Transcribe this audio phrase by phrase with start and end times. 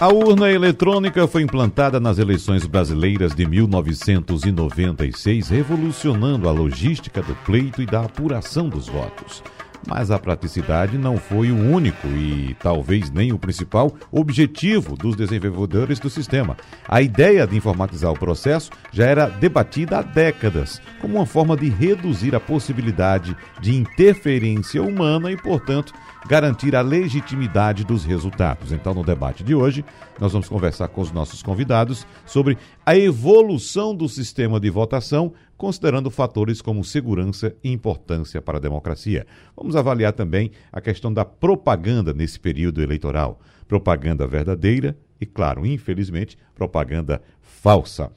[0.00, 7.80] a urna eletrônica foi implantada nas eleições brasileiras de 1996, revolucionando a logística do pleito
[7.80, 9.44] e da apuração dos votos.
[9.86, 15.98] Mas a praticidade não foi o único e talvez nem o principal objetivo dos desenvolvedores
[15.98, 16.56] do sistema.
[16.88, 21.68] A ideia de informatizar o processo já era debatida há décadas, como uma forma de
[21.68, 25.92] reduzir a possibilidade de interferência humana e, portanto,
[26.26, 28.72] garantir a legitimidade dos resultados.
[28.72, 29.84] Então, no debate de hoje,
[30.20, 36.10] nós vamos conversar com os nossos convidados sobre a evolução do sistema de votação, considerando
[36.10, 39.24] fatores como segurança e importância para a democracia.
[39.56, 43.40] Vamos avaliar também a questão da propaganda nesse período eleitoral.
[43.68, 48.10] Propaganda verdadeira e, claro, infelizmente, propaganda falsa.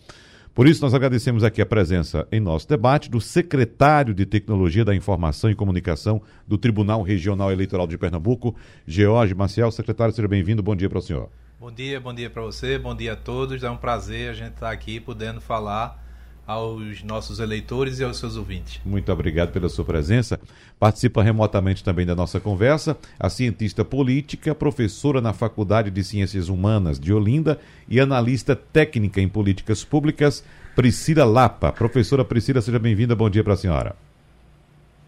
[0.56, 4.96] Por isso, nós agradecemos aqui a presença em nosso debate do secretário de Tecnologia da
[4.96, 8.56] Informação e Comunicação do Tribunal Regional Eleitoral de Pernambuco,
[8.88, 9.70] George Maciel.
[9.70, 10.64] Secretário, seja bem-vindo.
[10.64, 11.30] Bom dia para o senhor.
[11.60, 13.62] Bom dia, bom dia para você, bom dia a todos.
[13.64, 16.04] É um prazer a gente estar aqui podendo falar
[16.46, 18.80] aos nossos eleitores e aos seus ouvintes.
[18.86, 20.40] Muito obrigado pela sua presença.
[20.80, 27.00] Participa remotamente também da nossa conversa a cientista política, professora na Faculdade de Ciências Humanas
[27.00, 30.44] de Olinda e analista técnica em políticas públicas,
[30.76, 31.72] Priscila Lapa.
[31.72, 33.16] Professora Priscila, seja bem-vinda.
[33.16, 33.96] Bom dia para a senhora.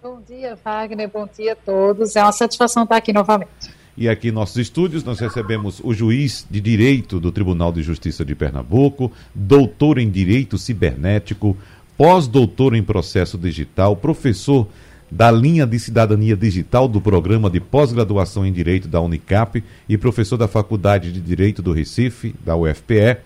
[0.01, 1.09] Bom dia, Wagner.
[1.09, 2.15] Bom dia a todos.
[2.15, 3.76] É uma satisfação estar aqui novamente.
[3.97, 8.23] E aqui em nossos estúdios nós recebemos o juiz de direito do Tribunal de Justiça
[8.23, 11.57] de Pernambuco, doutor em direito cibernético,
[11.97, 14.67] pós-doutor em processo digital, professor
[15.09, 20.37] da linha de cidadania digital do programa de pós-graduação em direito da Unicap e professor
[20.37, 23.17] da Faculdade de Direito do Recife, da UFPE,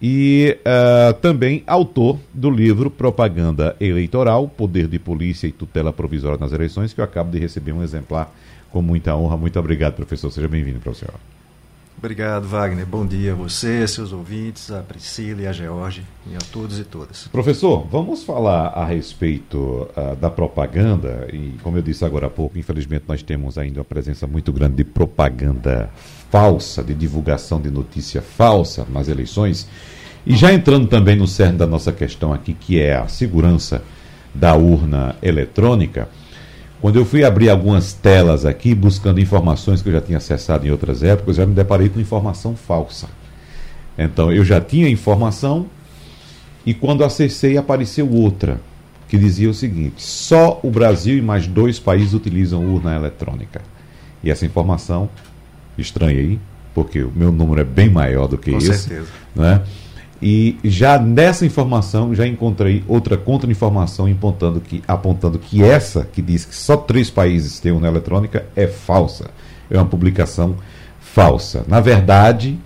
[0.00, 6.52] e uh, também autor do livro Propaganda Eleitoral, Poder de Polícia e Tutela Provisória nas
[6.52, 8.32] Eleições, que eu acabo de receber um exemplar
[8.74, 9.36] com muita honra.
[9.36, 10.32] Muito obrigado, professor.
[10.32, 11.14] Seja bem-vindo, professor.
[11.96, 12.84] Obrigado, Wagner.
[12.84, 16.84] Bom dia a você, seus ouvintes, a Priscila e a George, e a todos e
[16.84, 17.28] todas.
[17.28, 21.28] Professor, vamos falar a respeito uh, da propaganda.
[21.32, 24.74] E, como eu disse agora há pouco, infelizmente nós temos ainda uma presença muito grande
[24.74, 25.88] de propaganda
[26.28, 29.68] falsa, de divulgação de notícia falsa nas eleições.
[30.26, 33.84] E já entrando também no cerne da nossa questão aqui, que é a segurança
[34.34, 36.08] da urna eletrônica.
[36.84, 40.70] Quando eu fui abrir algumas telas aqui, buscando informações que eu já tinha acessado em
[40.70, 43.08] outras épocas, já me deparei com informação falsa.
[43.96, 45.64] Então, eu já tinha informação
[46.66, 48.60] e quando acessei apareceu outra,
[49.08, 53.62] que dizia o seguinte: só o Brasil e mais dois países utilizam urna eletrônica.
[54.22, 55.08] E essa informação,
[55.78, 56.38] estranhei,
[56.74, 58.68] porque o meu número é bem maior do que com esse.
[58.68, 59.08] Com certeza.
[59.34, 59.62] Né?
[60.22, 66.44] E já nessa informação, já encontrei outra contra-informação apontando que, apontando que essa, que diz
[66.44, 69.30] que só três países têm urna eletrônica, é falsa.
[69.70, 70.56] É uma publicação
[71.00, 71.64] falsa.
[71.68, 72.58] Na verdade,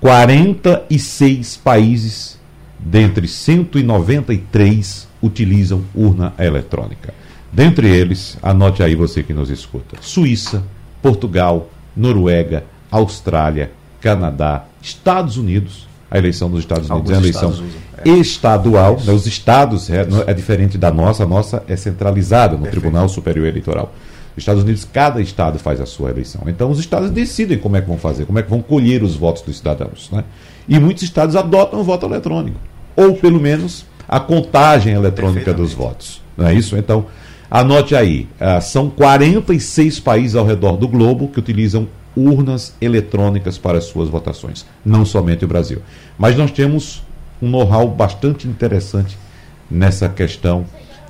[0.00, 2.38] 46 países,
[2.78, 7.12] dentre 193, utilizam urna eletrônica.
[7.52, 10.64] Dentre eles, anote aí você que nos escuta: Suíça,
[11.02, 17.64] Portugal, Noruega, Austrália, Canadá, Estados Unidos, a eleição dos Estados Unidos Alguns é uma eleição
[18.04, 18.08] é.
[18.08, 18.98] estadual.
[19.04, 22.80] Né, os estados é, é, diferente da nossa, a nossa é centralizada no Perfeito.
[22.80, 23.94] Tribunal Superior Eleitoral.
[24.36, 26.42] Os Estados Unidos, cada estado faz a sua eleição.
[26.46, 29.14] Então, os estados decidem como é que vão fazer, como é que vão colher os
[29.14, 30.08] votos dos cidadãos.
[30.10, 30.24] Né?
[30.68, 32.58] E muitos estados adotam o voto eletrônico,
[32.96, 36.20] ou pelo menos a contagem eletrônica dos votos.
[36.36, 36.76] Não é isso?
[36.76, 37.06] Então,
[37.50, 43.80] anote aí: uh, são 46 países ao redor do globo que utilizam urnas eletrônicas para
[43.80, 45.80] suas votações, não somente o Brasil.
[46.18, 47.02] Mas nós temos
[47.40, 49.16] um know-how bastante interessante
[49.70, 50.66] nessa questão,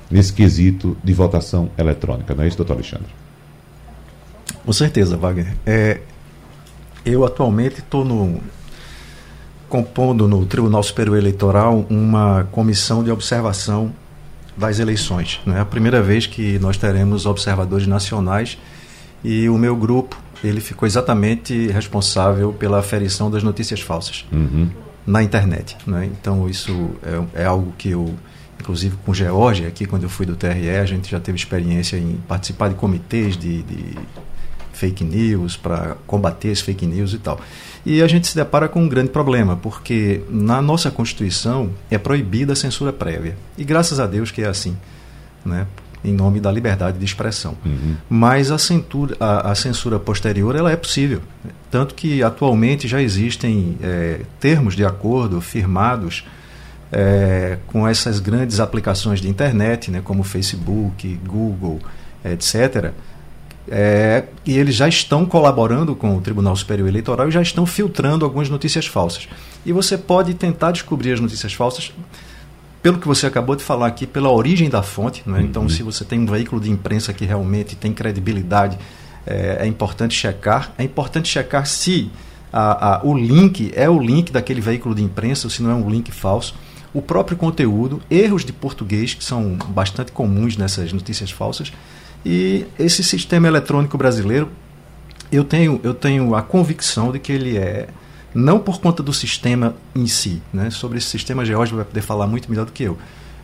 [0.09, 3.07] nesse quesito de votação eletrônica, não é isso, doutor Alexandre?
[4.63, 5.55] Com certeza, Wagner.
[5.65, 6.01] É,
[7.03, 8.39] eu atualmente estou
[9.67, 13.91] compondo no Tribunal Superior Eleitoral uma comissão de observação
[14.55, 15.39] das eleições.
[15.45, 15.57] Né?
[15.57, 18.57] É a primeira vez que nós teremos observadores nacionais
[19.23, 24.69] e o meu grupo ele ficou exatamente responsável pela aferição das notícias falsas uhum.
[25.05, 25.77] na internet.
[25.85, 26.09] Né?
[26.11, 28.13] Então, isso é, é, algo que eu,
[28.59, 31.97] inclusive com o George, aqui quando eu fui do TRE, a gente já teve experiência
[31.97, 33.95] em participar de comitês de, de
[34.73, 37.39] fake news, para combater as fake news e tal.
[37.85, 42.53] E a gente se depara com um grande problema, porque na nossa Constituição é proibida
[42.53, 43.37] a censura prévia.
[43.57, 44.75] E graças a Deus que é assim.
[45.45, 45.67] Né?
[46.03, 47.55] Em nome da liberdade de expressão.
[47.65, 47.95] Uhum.
[48.09, 51.21] Mas a censura, a, a, censura posterior ela é possível.
[51.69, 56.25] Tanto que atualmente já existem é, termos de acordo firmados
[56.91, 61.79] é, com essas grandes aplicações de internet, né, como Facebook, Google,
[62.25, 62.91] etc.,
[63.69, 68.25] é, e eles já estão colaborando com o Tribunal Superior Eleitoral e já estão filtrando
[68.25, 69.29] algumas notícias falsas.
[69.65, 71.93] E você pode tentar descobrir as notícias falsas
[72.81, 75.21] pelo que você acabou de falar aqui, pela origem da fonte.
[75.25, 75.41] Né?
[75.41, 75.69] Então, uhum.
[75.69, 78.77] se você tem um veículo de imprensa que realmente tem credibilidade,
[79.25, 80.73] é, é importante checar.
[80.77, 82.09] É importante checar se
[82.51, 85.75] a, a, o link é o link daquele veículo de imprensa, ou se não é
[85.75, 86.55] um link falso.
[86.93, 91.71] O próprio conteúdo, erros de português, que são bastante comuns nessas notícias falsas.
[92.25, 94.49] E esse sistema eletrônico brasileiro,
[95.31, 97.87] eu tenho, eu tenho a convicção de que ele é
[98.33, 100.41] não por conta do sistema em si.
[100.53, 100.69] Né?
[100.69, 102.97] Sobre esse sistema, George vai poder falar muito melhor do que eu,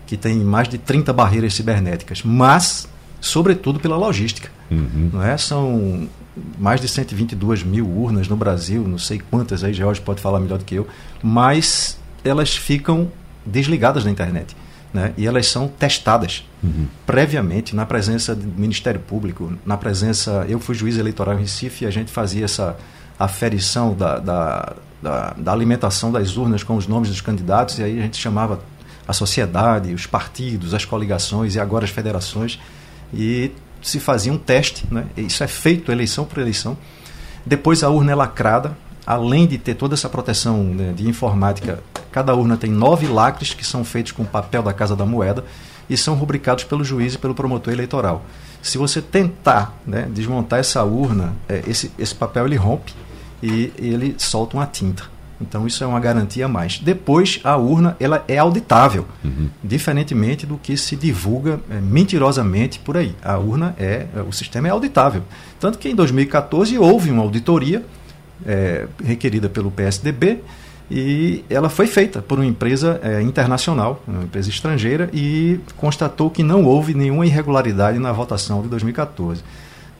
[0.05, 2.87] que tem mais de 30 barreiras cibernéticas, mas,
[3.19, 4.49] sobretudo, pela logística.
[4.71, 5.09] Uhum.
[5.13, 5.37] Não é?
[5.37, 6.07] São
[6.57, 10.59] mais de 122 mil urnas no Brasil, não sei quantas aí, George pode falar melhor
[10.59, 10.87] do que eu,
[11.21, 13.11] mas elas ficam
[13.45, 14.55] desligadas da internet.
[14.93, 15.13] Né?
[15.17, 16.87] E elas são testadas uhum.
[17.05, 20.45] previamente na presença do Ministério Público, na presença.
[20.47, 22.77] Eu fui juiz eleitoral em Recife e a gente fazia essa
[23.19, 27.99] aferição da, da, da, da, alimentação das urnas com os nomes dos candidatos, e aí
[27.99, 28.59] a gente chamava
[29.07, 32.59] a sociedade, os partidos, as coligações e agora as federações,
[33.13, 35.05] e se fazia um teste, né?
[35.15, 36.77] isso é feito eleição por eleição.
[37.45, 41.81] Depois a urna é lacrada, além de ter toda essa proteção né, de informática,
[42.11, 45.45] cada urna tem nove lacres que são feitos com papel da Casa da Moeda
[45.89, 48.25] e são rubricados pelo juiz e pelo promotor eleitoral.
[48.61, 52.93] Se você tentar né, desmontar essa urna, é, esse, esse papel ele rompe
[53.41, 55.03] e ele solta uma tinta.
[55.39, 56.79] Então isso é uma garantia a mais.
[56.79, 59.49] Depois a urna ela é auditável, uhum.
[59.63, 63.15] diferentemente do que se divulga é, mentirosamente por aí.
[63.23, 65.23] A urna é o sistema é auditável.
[65.59, 67.85] Tanto que em 2014 houve uma auditoria
[68.45, 70.39] é, requerida pelo PSDB
[70.89, 76.41] e ela foi feita por uma empresa é, internacional, uma empresa estrangeira e constatou que
[76.41, 79.43] não houve nenhuma irregularidade na votação de 2014.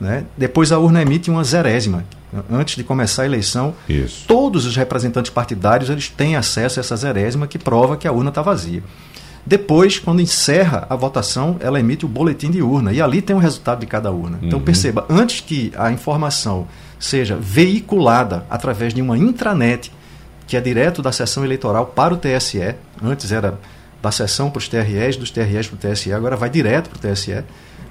[0.00, 0.24] Né?
[0.36, 2.04] Depois a urna emite uma zerésima.
[2.50, 4.26] Antes de começar a eleição, Isso.
[4.26, 8.28] todos os representantes partidários eles têm acesso a essa zerésima que prova que a urna
[8.28, 8.82] está vazia.
[9.46, 13.38] Depois, quando encerra a votação, ela emite o boletim de urna e ali tem o
[13.38, 14.38] resultado de cada urna.
[14.42, 14.64] Então, uhum.
[14.64, 16.68] Perceba, antes que a informação
[17.00, 19.90] seja veiculada através de uma intranet,
[20.46, 23.58] que é direto da sessão eleitoral para o TSE, antes era
[24.02, 27.12] da sessão para os TREs, dos TREs para o TSE, agora vai direto para o
[27.12, 27.42] TSE,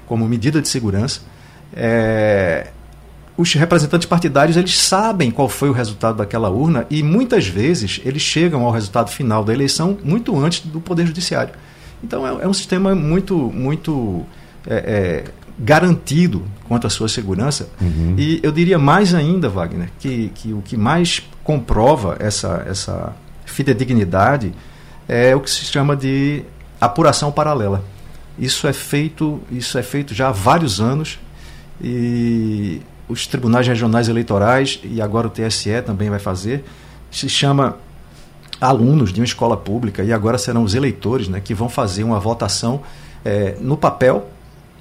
[0.06, 1.22] como medida de segurança
[1.74, 2.68] é,
[3.36, 8.20] os representantes partidários eles sabem qual foi o resultado daquela urna e muitas vezes eles
[8.20, 11.54] chegam ao resultado final da eleição muito antes do Poder Judiciário.
[12.02, 14.26] Então é, é um sistema muito, muito
[14.66, 15.24] é, é,
[15.58, 17.68] garantido quanto à sua segurança.
[17.80, 18.14] Uhum.
[18.18, 23.14] E eu diria mais ainda, Wagner, que, que o que mais comprova essa, essa
[23.46, 24.52] fidedignidade
[25.08, 26.42] é o que se chama de
[26.80, 27.84] apuração paralela.
[28.38, 31.18] Isso é feito, isso é feito já há vários anos
[31.80, 36.64] e os tribunais regionais eleitorais, e agora o TSE também vai fazer,
[37.10, 37.76] se chama
[38.60, 42.20] alunos de uma escola pública, e agora serão os eleitores né, que vão fazer uma
[42.20, 42.80] votação
[43.24, 44.28] é, no papel,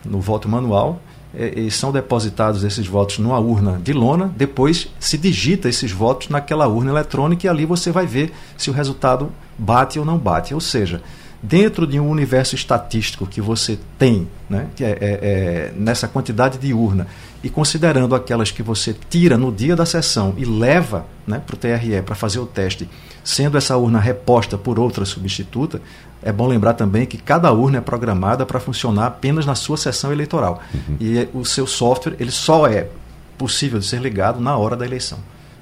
[0.03, 0.99] no voto manual,
[1.33, 6.29] é, e são depositados esses votos numa urna de lona, depois se digita esses votos
[6.29, 10.53] naquela urna eletrônica e ali você vai ver se o resultado bate ou não bate.
[10.53, 11.01] Ou seja,
[11.41, 16.57] dentro de um universo estatístico que você tem, né, que é, é, é, nessa quantidade
[16.57, 17.07] de urna,
[17.43, 21.57] e considerando aquelas que você tira no dia da sessão e leva né, para o
[21.57, 22.89] TRE para fazer o teste,
[23.23, 25.79] sendo essa urna reposta por outra substituta,
[26.23, 30.11] é bom lembrar também que cada urna é programada para funcionar apenas na sua sessão
[30.11, 30.61] eleitoral.
[30.73, 30.97] Uhum.
[30.99, 32.87] E o seu software ele só é
[33.37, 35.19] possível de ser ligado na hora da eleição.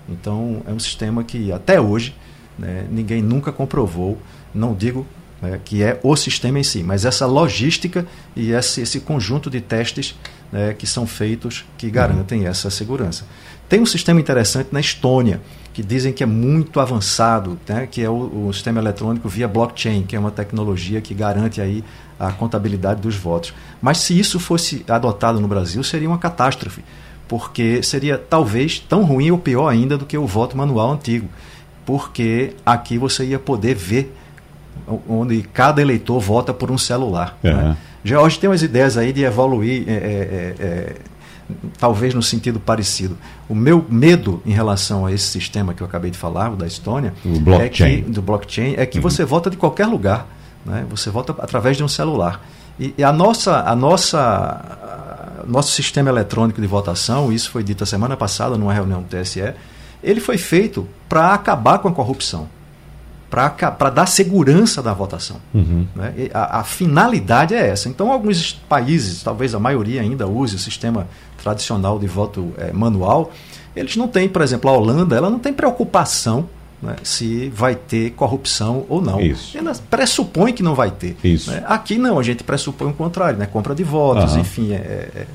[0.08, 2.16] Então, é um sistema que até hoje
[2.58, 4.18] né, ninguém nunca comprovou,
[4.54, 5.06] não digo
[5.46, 9.62] né, que é o sistema em si, mas essa logística e esse, esse conjunto de
[9.62, 10.16] testes
[10.52, 12.48] né, que são feitos que garantem uhum.
[12.48, 13.26] essa segurança.
[13.68, 15.42] Tem um sistema interessante na Estônia,
[15.74, 20.04] que dizem que é muito avançado, né, que é o, o, sistema eletrônico via blockchain,
[20.04, 21.84] que é uma tecnologia que garante aí
[22.20, 23.54] a contabilidade dos votos.
[23.82, 26.84] Mas se isso fosse adotado no Brasil, seria uma catástrofe,
[27.28, 31.28] porque seria talvez tão ruim ou pior ainda do que o voto manual antigo,
[31.86, 34.16] porque aqui você ia poder ver
[35.08, 37.38] onde cada eleitor vota por um celular.
[37.44, 37.54] É.
[37.54, 37.78] Né?
[38.04, 40.96] George tem umas ideias aí de evoluir, é, é, é, é,
[41.80, 43.18] talvez no sentido parecido.
[43.50, 46.68] O meu medo em relação a esse sistema que eu acabei de falar, o da
[46.68, 47.14] Estônia.
[47.96, 49.02] É que, do blockchain, é que uhum.
[49.02, 50.28] você vota de qualquer lugar.
[50.66, 50.86] Né?
[50.90, 52.42] Você vota através de um celular.
[52.80, 57.84] E, e a nossa, a nossa, a, nosso sistema eletrônico de votação, isso foi dito
[57.84, 59.54] a semana passada numa reunião do TSE,
[60.04, 62.48] ele foi feito para acabar com a corrupção,
[63.30, 65.38] para dar segurança da votação.
[65.54, 65.88] Uhum.
[65.96, 66.30] Né?
[66.34, 67.90] A, a, finalidade é essa.
[67.90, 71.08] Então, alguns países, talvez a maioria ainda use o sistema
[71.42, 73.32] tradicional de voto é, manual,
[73.76, 76.48] eles não têm, por exemplo, a Holanda, ela não tem preocupação
[76.82, 79.20] né, se vai ter corrupção ou não.
[79.20, 79.58] Isso.
[79.58, 81.18] Ela pressupõe que não vai ter.
[81.24, 81.52] Isso.
[81.52, 81.64] Né?
[81.68, 83.46] Aqui não, a gente pressupõe o contrário, né?
[83.46, 84.42] compra de votos, uhum.
[84.42, 84.74] enfim.
[84.74, 85.28] É, é,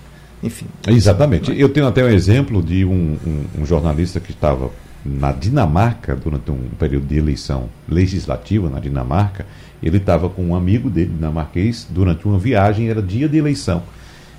[0.42, 0.66] enfim.
[0.86, 1.52] Exatamente.
[1.58, 4.70] Eu tenho até um exemplo de um, um, um jornalista que estava
[5.04, 9.46] na Dinamarca durante um período de eleição legislativa na Dinamarca.
[9.82, 13.82] Ele estava com um amigo dele, dinamarquês, durante uma viagem, era dia de eleição.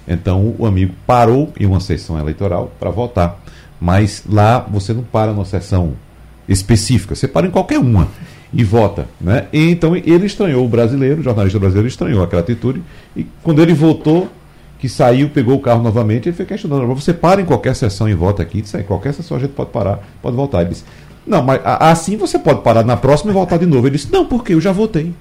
[0.07, 3.39] Então o amigo parou em uma sessão eleitoral para votar.
[3.79, 5.93] Mas lá você não para numa sessão
[6.47, 8.07] específica, você para em qualquer uma
[8.53, 9.07] e vota.
[9.19, 9.47] Né?
[9.51, 12.81] E, então ele estranhou o brasileiro, o jornalista brasileiro estranhou aquela atitude,
[13.15, 14.29] e quando ele votou,
[14.81, 18.15] que saiu, pegou o carro novamente, ele foi questionando, você para em qualquer sessão e
[18.15, 20.61] vota aqui, em qualquer sessão a gente pode parar, pode votar.
[20.61, 20.83] Ele disse,
[21.25, 23.85] não, mas assim você pode parar na próxima e votar de novo.
[23.85, 25.13] Ele disse, não, porque eu já votei.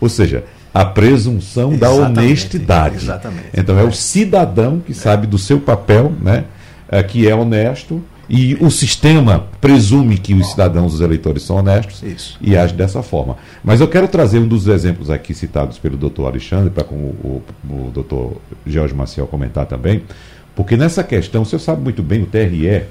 [0.00, 0.42] Ou seja,
[0.74, 2.12] a presunção Exatamente.
[2.12, 2.96] da honestidade.
[2.96, 3.46] Exatamente.
[3.56, 4.94] Então é o cidadão que é.
[4.96, 6.46] sabe do seu papel, né,
[6.88, 12.02] é, que é honesto, e o sistema presume que os cidadãos, os eleitores, são honestos
[12.02, 12.38] Isso.
[12.40, 13.36] e age dessa forma.
[13.64, 17.42] Mas eu quero trazer um dos exemplos aqui citados pelo doutor Alexandre, para o, o,
[17.70, 20.02] o doutor Jorge Maciel comentar também,
[20.54, 22.84] porque nessa questão, o senhor sabe muito bem, o TRE,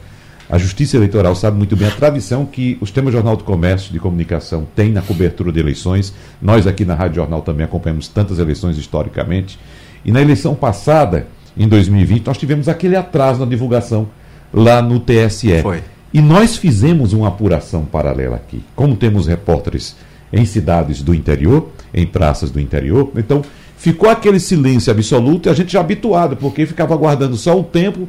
[0.49, 3.99] a Justiça Eleitoral sabe muito bem a tradição que o Sistema Jornal do Comércio de
[3.99, 6.13] Comunicação tem na cobertura de eleições.
[6.41, 9.59] Nós aqui na Rádio Jornal também acompanhamos tantas eleições historicamente.
[10.05, 11.27] E na eleição passada,
[11.57, 14.07] em 2020, nós tivemos aquele atraso na divulgação
[14.53, 15.61] lá no TSE.
[15.61, 15.83] Foi.
[16.13, 18.63] E nós fizemos uma apuração paralela aqui.
[18.75, 19.95] Como temos repórteres
[20.31, 23.43] em cidades do interior, em praças do interior, então
[23.77, 28.07] ficou aquele silêncio absoluto e a gente já habituado, porque ficava aguardando só o tempo.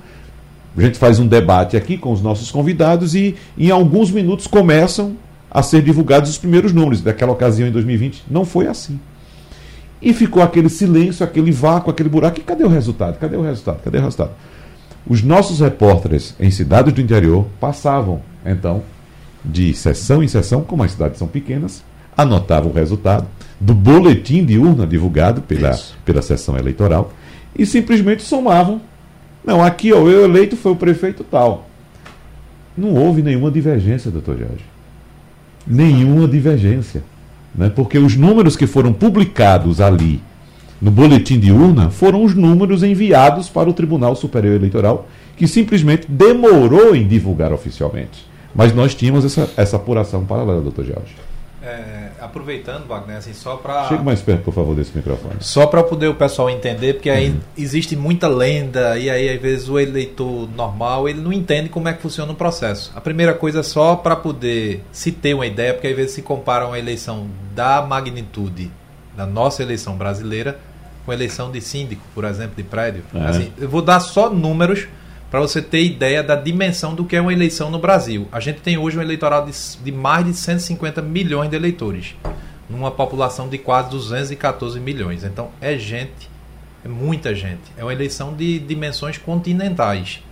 [0.76, 5.16] A gente faz um debate aqui com os nossos convidados e em alguns minutos começam
[5.50, 7.00] a ser divulgados os primeiros números.
[7.00, 8.98] Daquela ocasião em 2020 não foi assim.
[10.00, 12.38] E ficou aquele silêncio, aquele vácuo, aquele buraco.
[12.38, 13.18] E cadê o resultado?
[13.18, 13.82] Cadê o resultado?
[13.82, 14.30] Cadê o resultado?
[15.08, 18.82] Os nossos repórteres em cidades do interior passavam, então,
[19.42, 21.82] de sessão em sessão, como as cidades são pequenas,
[22.16, 23.26] anotavam o resultado
[23.58, 27.12] do boletim de urna divulgado pela, pela sessão eleitoral
[27.56, 28.80] e simplesmente somavam.
[29.44, 31.68] Não, aqui ó, eu eleito foi o prefeito tal.
[32.76, 34.64] Não houve nenhuma divergência, doutor Jorge.
[35.66, 37.02] Nenhuma divergência.
[37.54, 37.70] Né?
[37.74, 40.20] Porque os números que foram publicados ali
[40.80, 46.06] no boletim de urna foram os números enviados para o Tribunal Superior Eleitoral, que simplesmente
[46.08, 48.26] demorou em divulgar oficialmente.
[48.54, 51.14] Mas nós tínhamos essa, essa apuração paralela, doutor Jorge.
[51.60, 53.88] É, aproveitando, Wagner, assim, só para.
[53.88, 55.34] Chegue mais perto, por favor, desse microfone.
[55.40, 57.40] Só para poder o pessoal entender, porque aí uhum.
[57.56, 61.92] existe muita lenda, e aí às vezes o eleitor normal ele não entende como é
[61.92, 62.92] que funciona o processo.
[62.94, 66.66] A primeira coisa, só para poder se ter uma ideia, porque às vezes se compara
[66.66, 68.70] uma eleição da magnitude
[69.18, 70.60] da nossa eleição brasileira
[71.08, 73.02] com eleição de síndico, por exemplo, de prédio.
[73.14, 73.24] É.
[73.24, 74.86] Assim, eu vou dar só números
[75.30, 78.28] para você ter ideia da dimensão do que é uma eleição no Brasil.
[78.30, 82.14] A gente tem hoje um eleitoral de, de mais de 150 milhões de eleitores,
[82.68, 85.24] numa população de quase 214 milhões.
[85.24, 86.28] Então é gente,
[86.84, 87.62] é muita gente.
[87.78, 90.22] É uma eleição de dimensões continentais.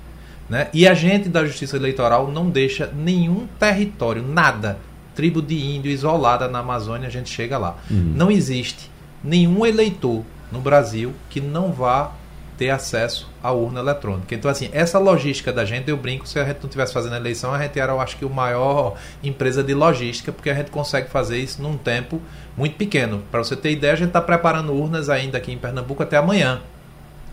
[0.47, 0.69] Né?
[0.75, 4.79] E a gente da Justiça Eleitoral não deixa nenhum território, nada,
[5.15, 7.79] tribo de índio isolada na Amazônia, a gente chega lá.
[7.91, 8.13] Uhum.
[8.15, 8.91] Não existe
[9.25, 12.13] nenhum eleitor no Brasil que não vá
[12.57, 14.35] ter acesso à urna eletrônica.
[14.35, 17.17] Então, assim, essa logística da gente, eu brinco, se a gente não estivesse fazendo a
[17.17, 20.71] eleição, a gente era, eu acho que, o maior empresa de logística, porque a gente
[20.71, 22.21] consegue fazer isso num tempo
[22.57, 23.23] muito pequeno.
[23.31, 26.63] Para você ter ideia, a gente está preparando urnas ainda aqui em Pernambuco até amanhã.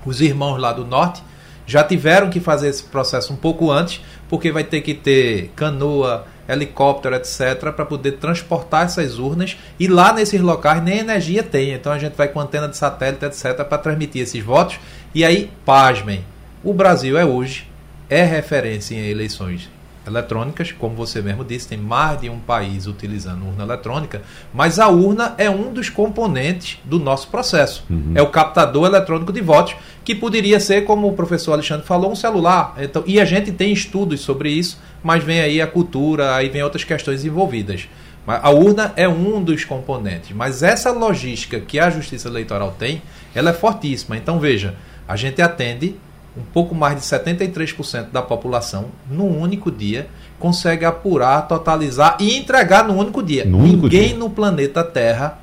[0.06, 1.24] Os irmãos lá do norte
[1.66, 6.28] já tiveram que fazer esse processo um pouco antes, porque vai ter que ter canoa,
[6.48, 9.58] helicóptero, etc., para poder transportar essas urnas.
[9.80, 11.74] E lá nesses locais nem energia tem.
[11.74, 14.80] Então a gente vai com antena de satélite, etc., para transmitir esses votos.
[15.14, 16.24] E aí, pasmem,
[16.64, 17.68] o Brasil é hoje,
[18.10, 19.70] é referência em eleições
[20.06, 24.22] eletrônicas, como você mesmo disse, tem mais de um país utilizando urna eletrônica,
[24.54, 27.86] mas a urna é um dos componentes do nosso processo.
[27.90, 28.12] Uhum.
[28.16, 32.16] É o captador eletrônico de votos, que poderia ser, como o professor Alexandre falou, um
[32.16, 32.76] celular.
[32.78, 36.62] Então, e a gente tem estudos sobre isso, mas vem aí a cultura, aí vem
[36.62, 37.88] outras questões envolvidas.
[38.26, 43.02] A urna é um dos componentes, mas essa logística que a Justiça Eleitoral tem,
[43.36, 44.16] ela é fortíssima.
[44.16, 45.96] Então, veja, a gente atende
[46.38, 50.08] um pouco mais de 73% da população, num único dia,
[50.40, 53.46] consegue apurar, totalizar e entregar no único dia.
[53.46, 54.18] No único Ninguém dia.
[54.18, 55.40] no planeta Terra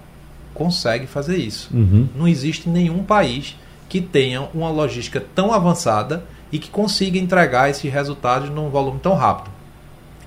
[0.52, 1.70] consegue fazer isso.
[1.72, 2.08] Uhum.
[2.14, 3.56] Não existe nenhum país
[3.88, 9.14] que tenha uma logística tão avançada e que consiga entregar esses resultados num volume tão
[9.14, 9.50] rápido.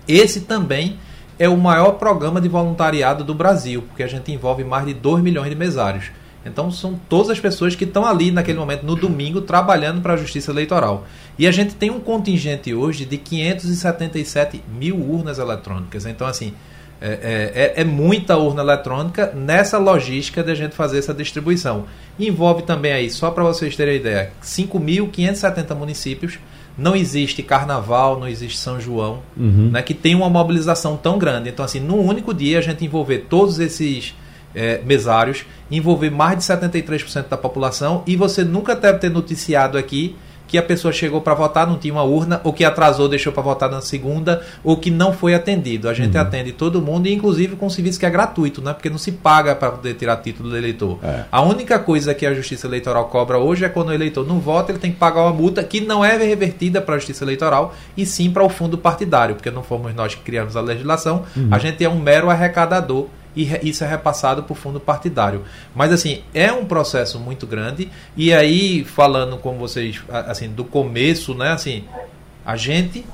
[0.07, 0.97] Esse também
[1.37, 5.21] é o maior programa de voluntariado do Brasil, porque a gente envolve mais de 2
[5.21, 6.11] milhões de mesários.
[6.45, 10.17] Então são todas as pessoas que estão ali naquele momento, no domingo, trabalhando para a
[10.17, 11.05] Justiça Eleitoral.
[11.39, 16.05] E a gente tem um contingente hoje de 577 mil urnas eletrônicas.
[16.05, 16.53] Então, assim,
[17.01, 21.85] é, é, é, muita urna eletrônica nessa logística de a gente fazer essa distribuição.
[22.19, 26.39] Envolve também aí, só para vocês terem a ideia, 5.570 municípios.
[26.77, 29.69] Não existe carnaval, não existe São João, Uhum.
[29.71, 31.49] né, que tem uma mobilização tão grande.
[31.49, 34.15] Então, assim, num único dia a gente envolver todos esses
[34.55, 40.15] é, mesários, envolver mais de 73% da população e você nunca deve ter noticiado aqui
[40.53, 43.41] que a pessoa chegou para votar, não tinha uma urna, ou que atrasou, deixou para
[43.41, 45.89] votar na segunda, ou que não foi atendido.
[45.89, 48.71] A gente atende todo mundo, inclusive com um serviço que é gratuito, né?
[48.71, 50.99] porque não se paga para poder tirar título do eleitor.
[51.01, 51.23] É.
[51.31, 54.71] A única coisa que a Justiça Eleitoral cobra hoje é quando o eleitor não vota,
[54.71, 58.05] ele tem que pagar uma multa que não é revertida para a Justiça Eleitoral, e
[58.05, 61.83] sim para o fundo partidário, porque não fomos nós que criamos a legislação, a gente
[61.83, 65.43] é um mero arrecadador e isso é repassado por fundo partidário.
[65.75, 70.63] Mas assim, é um processo muito grande e aí falando como vocês a- assim do
[70.63, 71.83] começo, né, assim,
[72.45, 73.05] a gente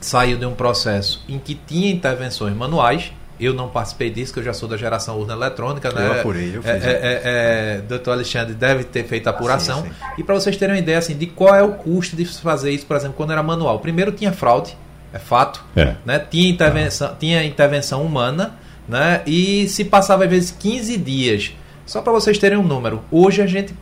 [0.00, 3.12] saiu de um processo em que tinha intervenções manuais.
[3.40, 6.06] Eu não participei disso, que eu já sou da geração urna eletrônica, né?
[6.08, 9.82] Eu apurei, eu fiz, É, é, é, é, doutor Alexandre deve ter feito a apuração.
[9.82, 9.94] Sim, sim.
[10.18, 12.84] E para vocês terem uma ideia assim, de qual é o custo de fazer isso,
[12.84, 13.78] por exemplo, quando era manual.
[13.78, 14.76] Primeiro tinha fraude,
[15.12, 15.94] é fato É.
[16.04, 16.18] né?
[16.18, 18.56] Tinha intervenção, tinha intervenção humana,
[18.88, 19.22] né?
[19.26, 21.52] E se passava às vezes 15 dias.
[21.84, 23.02] Só para vocês terem um número.
[23.10, 23.74] Hoje a gente,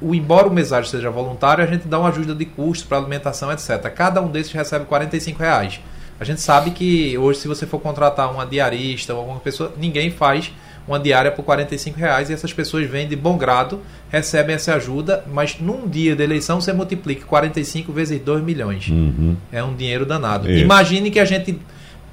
[0.00, 3.50] o embora o mesário seja voluntário, a gente dá uma ajuda de custo para alimentação,
[3.52, 3.82] etc.
[3.94, 5.80] Cada um desses recebe 45 reais.
[6.18, 10.10] A gente sabe que hoje se você for contratar uma diarista ou alguma pessoa, ninguém
[10.10, 10.52] faz
[10.86, 15.24] uma diária por 45 reais e essas pessoas vêm de bom grado, recebem essa ajuda,
[15.32, 18.88] mas num dia de eleição você multiplica 45 vezes 2 milhões.
[18.88, 19.36] Uhum.
[19.52, 20.50] É um dinheiro danado.
[20.50, 20.62] Isso.
[20.62, 21.58] Imagine que a gente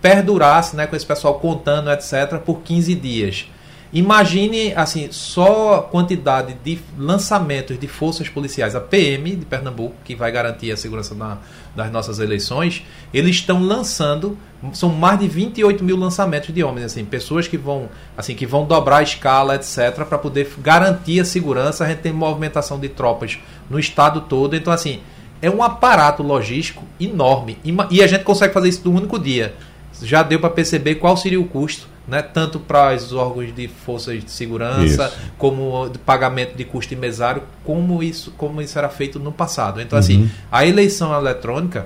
[0.01, 3.47] perdurasse né, com esse pessoal contando, etc., por 15 dias.
[3.93, 10.13] Imagine, assim, só a quantidade de lançamentos de forças policiais, a PM de Pernambuco, que
[10.13, 11.37] vai garantir a segurança na-
[11.73, 12.83] das nossas eleições,
[13.13, 14.37] eles estão lançando,
[14.73, 18.65] são mais de 28 mil lançamentos de homens, assim, pessoas que vão, assim, que vão
[18.65, 21.85] dobrar a escala, etc., para poder garantir a segurança.
[21.85, 24.99] A gente tem movimentação de tropas no estado todo, então, assim,
[25.41, 27.57] é um aparato logístico enorme.
[27.63, 29.55] Ima- E a gente consegue fazer isso num único dia.
[30.03, 32.21] Já deu para perceber qual seria o custo, né?
[32.21, 35.17] tanto para os órgãos de forças de segurança, Isso.
[35.37, 39.81] como de pagamento de custo de mesário, como isso, como isso era feito no passado.
[39.81, 41.85] Então, assim, a eleição eletrônica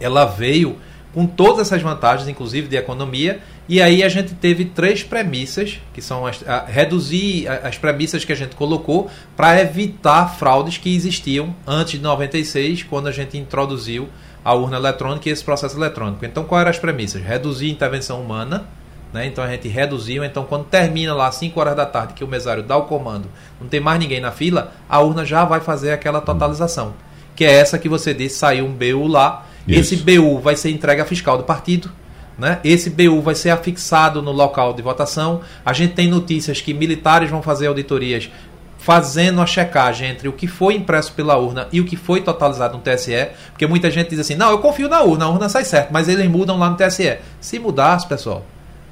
[0.00, 0.76] ela veio
[1.14, 6.00] com todas essas vantagens, inclusive de economia, e aí a gente teve três premissas, que
[6.02, 11.54] são as, a- reduzir as premissas que a gente colocou para evitar fraudes que existiam
[11.66, 14.08] antes de 96, quando a gente introduziu
[14.48, 16.24] a urna eletrônica e esse processo eletrônico.
[16.24, 17.22] Então, quais eram as premissas?
[17.22, 18.66] Reduzir a intervenção humana,
[19.12, 19.26] né?
[19.26, 20.24] Então a gente reduziu.
[20.24, 23.28] Então, quando termina lá às 5 horas da tarde, que o mesário dá o comando,
[23.60, 26.94] não tem mais ninguém na fila, a urna já vai fazer aquela totalização.
[27.36, 29.46] Que é essa que você disse, saiu um BU lá.
[29.66, 29.94] Isso.
[29.94, 31.92] Esse BU vai ser entregue à fiscal do partido.
[32.38, 32.58] Né?
[32.64, 35.42] Esse BU vai ser afixado no local de votação.
[35.62, 38.30] A gente tem notícias que militares vão fazer auditorias
[38.78, 42.78] fazendo a checagem entre o que foi impresso pela urna e o que foi totalizado
[42.78, 45.64] no TSE, porque muita gente diz assim: não, eu confio na urna, a urna sai
[45.64, 47.18] certo, mas eles mudam lá no TSE.
[47.40, 48.44] Se mudasse, pessoal,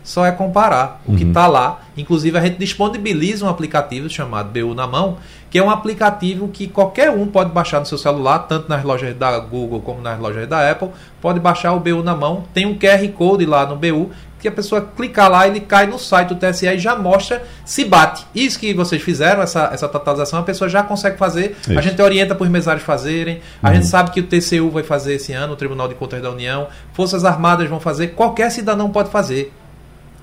[0.07, 1.81] só é comparar o que está lá.
[1.97, 5.19] Inclusive, a gente disponibiliza um aplicativo chamado BU na mão,
[5.51, 9.17] que é um aplicativo que qualquer um pode baixar no seu celular, tanto nas lojas
[9.17, 10.91] da Google como nas lojas da Apple.
[11.21, 12.45] Pode baixar o BU na mão.
[12.55, 15.99] Tem um QR Code lá no BU, que a pessoa clicar lá, ele cai no
[15.99, 18.25] site do TSE e já mostra se bate.
[18.33, 21.57] Isso que vocês fizeram, essa, essa totalização, a pessoa já consegue fazer.
[21.67, 21.83] A Isso.
[21.83, 23.41] gente orienta para os mesários fazerem.
[23.61, 26.31] A gente sabe que o TCU vai fazer esse ano, o Tribunal de Contas da
[26.31, 26.69] União.
[26.93, 28.09] Forças Armadas vão fazer.
[28.09, 29.53] Qualquer cidadão pode fazer.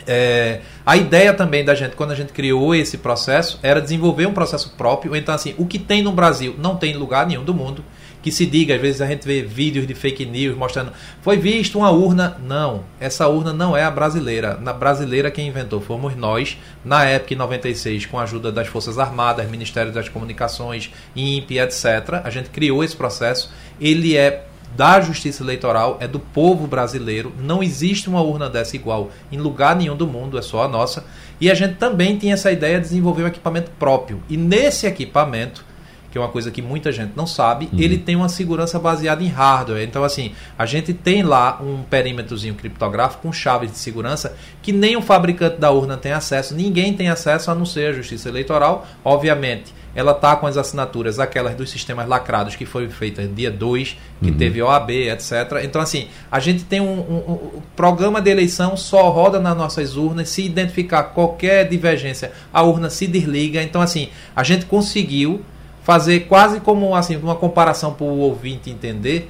[0.07, 4.33] É, a ideia também da gente, quando a gente criou esse processo, era desenvolver um
[4.33, 5.15] processo próprio.
[5.15, 7.83] Então, assim, o que tem no Brasil não tem em lugar nenhum do mundo.
[8.21, 11.77] Que se diga, às vezes a gente vê vídeos de fake news mostrando foi visto
[11.77, 12.37] uma urna.
[12.41, 14.57] Não, essa urna não é a brasileira.
[14.61, 18.97] Na brasileira quem inventou fomos nós, na época em 96, com a ajuda das Forças
[18.97, 22.21] Armadas, Ministério das Comunicações, INPE, etc.
[22.23, 23.51] A gente criou esse processo.
[23.77, 27.31] Ele é da justiça eleitoral, é do povo brasileiro.
[27.39, 31.05] Não existe uma urna dessa igual em lugar nenhum do mundo, é só a nossa.
[31.39, 34.21] E a gente também tinha essa ideia de desenvolver um equipamento próprio.
[34.29, 35.65] E nesse equipamento,
[36.13, 37.79] que é uma coisa que muita gente não sabe, uhum.
[37.79, 39.81] ele tem uma segurança baseada em hardware.
[39.81, 44.95] Então, assim, a gente tem lá um perímetrozinho criptográfico com chaves de segurança que nem
[44.95, 48.85] o fabricante da urna tem acesso, ninguém tem acesso a não ser a Justiça Eleitoral,
[49.03, 53.95] obviamente ela está com as assinaturas, aquelas dos sistemas lacrados que foi feita dia 2,
[54.23, 54.37] que uhum.
[54.37, 55.61] teve OAB, etc.
[55.63, 59.95] Então, assim, a gente tem um, um, um, programa de eleição só roda nas nossas
[59.95, 63.61] urnas, se identificar qualquer divergência, a urna se desliga.
[63.61, 65.41] Então, assim, a gente conseguiu
[65.83, 69.29] fazer quase como assim, uma comparação para o ouvinte entender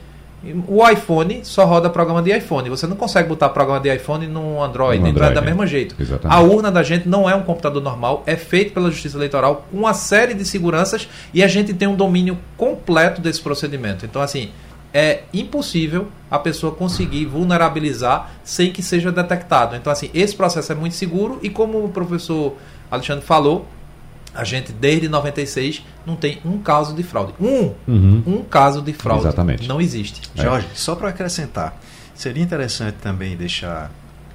[0.67, 2.69] o iPhone só roda programa de iPhone.
[2.69, 5.47] Você não consegue botar programa de iPhone no Android, no Android é da né?
[5.47, 5.95] mesmo jeito.
[5.97, 6.37] Exatamente.
[6.37, 9.77] A urna da gente não é um computador normal, é feito pela Justiça Eleitoral com
[9.77, 14.05] uma série de seguranças e a gente tem um domínio completo desse procedimento.
[14.05, 14.51] Então, assim,
[14.93, 19.77] é impossível a pessoa conseguir vulnerabilizar sem que seja detectado.
[19.77, 22.57] Então, assim, esse processo é muito seguro e como o professor
[22.91, 23.65] Alexandre falou,
[24.33, 27.33] a gente, desde 96, não tem um caso de fraude.
[27.39, 27.73] Um!
[27.87, 28.23] Uhum.
[28.25, 29.25] Um caso de fraude.
[29.25, 29.67] Exatamente.
[29.67, 30.21] Não existe.
[30.35, 30.43] É.
[30.43, 31.79] Jorge, só para acrescentar,
[32.15, 33.91] seria interessante também deixar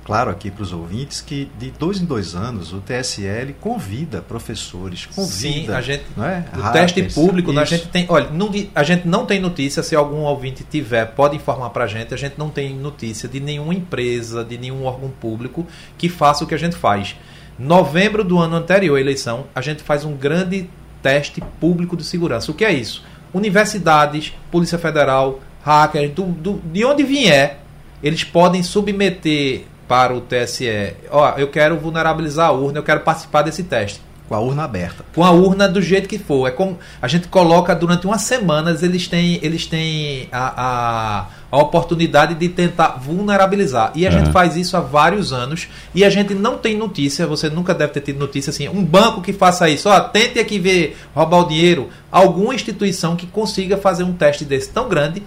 [0.09, 5.05] claro aqui para os ouvintes que de dois em dois anos o TSL convida professores,
[5.05, 5.27] convida.
[5.31, 6.05] Sim, a gente.
[6.17, 6.45] Não é?
[6.57, 8.07] O teste público, né, a gente tem.
[8.09, 11.87] Olha, não, a gente não tem notícia, se algum ouvinte tiver, pode informar para a
[11.87, 12.15] gente.
[12.15, 15.67] A gente não tem notícia de nenhuma empresa, de nenhum órgão público
[15.99, 17.15] que faça o que a gente faz.
[17.59, 20.71] Novembro do ano anterior à eleição, a gente faz um grande
[21.03, 22.53] teste público de segurança.
[22.53, 23.05] O que é isso?
[23.35, 27.61] Universidades, Polícia Federal, hackers, do, do, de onde vier,
[28.03, 30.95] eles podem submeter para o TSE.
[31.11, 34.01] Ó, eu quero vulnerabilizar a urna, eu quero participar desse teste.
[34.29, 35.05] Com a urna aberta.
[35.15, 36.47] Com a urna do jeito que for.
[36.47, 41.59] É como a gente coloca durante umas semanas, eles têm, eles têm a, a, a
[41.59, 43.93] oportunidade de tentar vulnerabilizar.
[43.95, 47.49] E a gente faz isso há vários anos e a gente não tem notícia, você
[47.49, 50.97] nunca deve ter tido notícia assim, um banco que faça isso, ó, tente aqui ver
[51.15, 55.23] roubar o dinheiro, alguma instituição que consiga fazer um teste desse tão grande,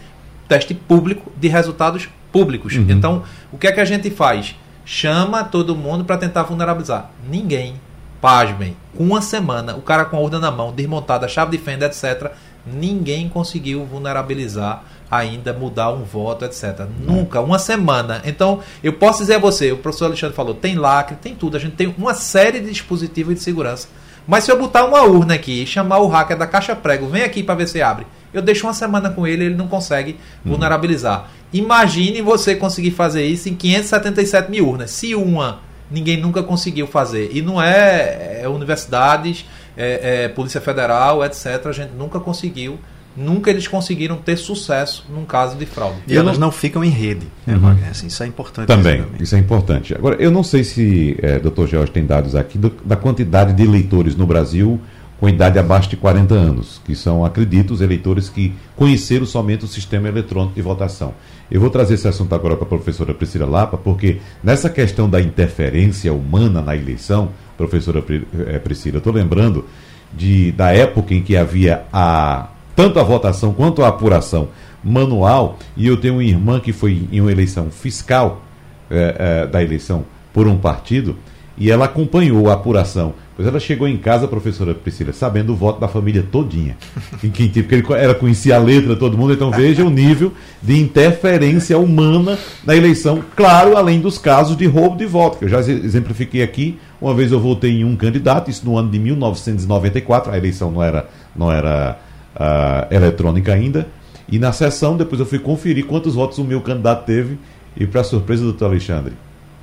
[0.47, 2.75] teste público de resultados públicos.
[2.75, 2.85] Uhum.
[2.89, 4.55] Então, o que é que a gente faz?
[4.85, 7.11] Chama todo mundo para tentar vulnerabilizar.
[7.29, 7.75] Ninguém
[8.21, 11.87] Pasmem, com uma semana, o cara com a urna na mão, desmontada, chave de fenda,
[11.87, 12.31] etc.,
[12.63, 16.87] ninguém conseguiu vulnerabilizar ainda, mudar um voto, etc.
[16.99, 18.21] Nunca, uma semana.
[18.23, 21.59] Então, eu posso dizer a você, o professor Alexandre falou, tem lacre, tem tudo, a
[21.59, 23.89] gente tem uma série de dispositivos de segurança.
[24.25, 27.23] Mas se eu botar uma urna aqui e chamar o hacker da caixa prego, vem
[27.23, 28.07] aqui para ver se abre.
[28.33, 30.51] Eu deixo uma semana com ele, ele não consegue uhum.
[30.51, 31.27] vulnerabilizar.
[31.51, 34.91] Imagine você conseguir fazer isso em 577 mil urnas.
[34.91, 35.59] Se uma
[35.91, 37.29] ninguém nunca conseguiu fazer.
[37.33, 39.45] E não é, é universidades,
[39.75, 41.65] é, é, Polícia Federal, etc.
[41.65, 42.79] A gente nunca conseguiu.
[43.15, 45.97] Nunca eles conseguiram ter sucesso num caso de fraude.
[46.07, 46.47] E elas não...
[46.47, 47.77] não ficam em rede, né, uhum.
[47.89, 48.67] assim, isso é importante.
[48.67, 49.93] Também, isso é importante.
[49.93, 51.67] Agora, eu não sei se é, Dr.
[51.67, 54.79] Jorge tem dados aqui do, da quantidade de eleitores no Brasil
[55.21, 59.67] com idade abaixo de 40 anos, que são, acredito, os eleitores que conheceram somente o
[59.67, 61.13] sistema eletrônico de votação.
[61.49, 65.21] Eu vou trazer esse assunto agora para a professora Priscila Lapa, porque nessa questão da
[65.21, 68.03] interferência humana na eleição, professora
[68.47, 69.63] eh, Priscila, eu estou lembrando
[70.11, 74.49] de, da época em que havia a, tanto a votação quanto a apuração
[74.83, 78.41] manual, e eu tenho uma irmã que foi em uma eleição fiscal
[78.89, 81.15] é, é, da eleição por um partido,
[81.57, 85.55] e ela acompanhou a apuração Pois ela chegou em casa, a professora Priscila, sabendo o
[85.55, 86.77] voto da família todinha.
[87.23, 90.31] Em quem, porque ele, ela conhecia a letra todo mundo, então veja o nível
[90.61, 95.49] de interferência humana na eleição, claro, além dos casos de roubo de voto, que eu
[95.49, 96.77] já exemplifiquei aqui.
[97.01, 100.83] Uma vez eu votei em um candidato, isso no ano de 1994, a eleição não
[100.83, 101.97] era, não era
[102.35, 103.87] uh, eletrônica ainda,
[104.29, 107.37] e na sessão depois eu fui conferir quantos votos o meu candidato teve,
[107.75, 109.13] e para surpresa do doutor Alexandre,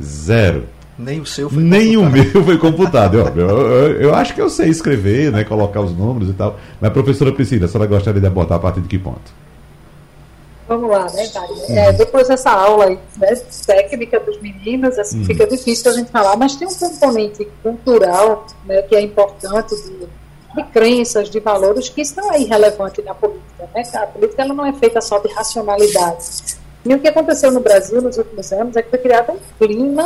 [0.02, 0.64] zero.
[0.98, 2.08] Nem o seu foi Nem computado.
[2.08, 3.18] o meu foi computado.
[3.18, 6.58] eu, eu, eu, acho que eu sei escrever, né, colocar os números e tal.
[6.80, 9.32] Mas, professora Priscila, a senhora gostaria de abordar a partir de que ponto?
[10.66, 11.26] Vamos lá, né?
[11.34, 11.78] Uhum.
[11.78, 15.24] É, depois dessa aula aí, né, técnica dos meninos, assim, uhum.
[15.24, 20.06] fica difícil a gente falar, mas tem um componente cultural né, que é importante de,
[20.58, 23.68] de crenças, de valores que estão aí relevantes na política.
[23.74, 23.82] Né?
[23.94, 26.24] A política ela não é feita só de racionalidade.
[26.84, 30.04] E o que aconteceu no Brasil nos últimos anos é que foi criado um clima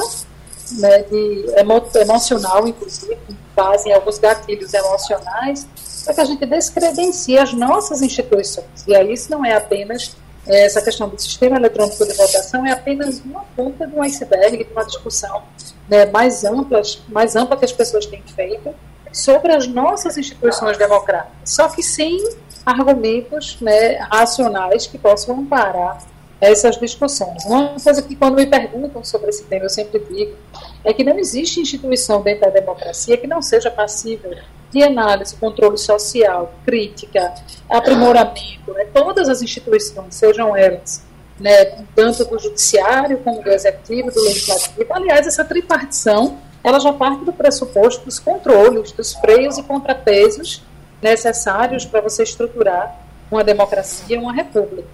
[0.78, 5.66] né, de emo, emocional, inclusive, com base em alguns gatilhos emocionais,
[6.04, 8.84] para que a gente descredencie as nossas instituições.
[8.86, 12.72] E aí isso não é apenas é, essa questão do sistema eletrônico de votação, é
[12.72, 15.42] apenas uma ponta de um iceberg, de uma discussão
[15.88, 18.74] né, mais, ampla, mais ampla que as pessoas têm feito
[19.12, 22.18] sobre as nossas instituições democráticas, só que sem
[22.64, 25.98] argumentos né, racionais que possam amparar
[26.40, 27.44] essas discussões.
[27.44, 30.36] Uma coisa que, quando me perguntam sobre esse tema, eu sempre digo,
[30.84, 34.34] é que não existe instituição dentro da democracia que não seja passível
[34.70, 37.32] de análise, controle social, crítica,
[37.68, 41.04] aprimoramento, né, todas as instituições, sejam elas
[41.38, 44.86] né, tanto do judiciário como do executivo, do legislativo.
[44.92, 50.62] Aliás, essa tripartição ela já parte do pressuposto dos controles, dos freios e contrapesos
[51.00, 52.96] necessários para você estruturar
[53.30, 54.88] uma democracia, uma república.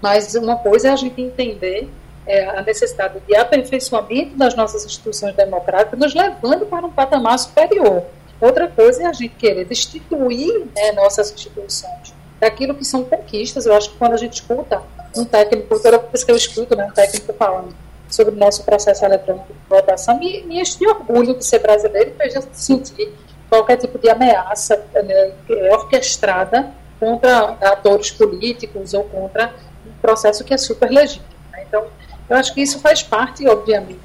[0.00, 1.90] Mas uma coisa é a gente entender
[2.26, 8.04] é, a necessidade de aperfeiçoamento das nossas instituições democráticas, nos levando para um patamar superior.
[8.40, 13.66] Outra coisa é a gente querer destituir né, nossas instituições daquilo que são conquistas.
[13.66, 14.80] Eu acho que quando a gente escuta
[15.16, 17.74] um técnico, toda vez que eu escuto né, um técnico falando
[18.08, 22.10] sobre o nosso processo eletrônico de votação, me, me enche de orgulho de ser brasileiro
[22.10, 23.12] e fez sentir
[23.48, 25.32] qualquer tipo de ameaça né,
[25.72, 29.54] orquestrada contra atores políticos ou contra
[29.86, 31.24] um processo que é super legítimo.
[31.52, 31.64] Né?
[31.66, 31.84] Então,
[32.28, 34.00] eu acho que isso faz parte, obviamente,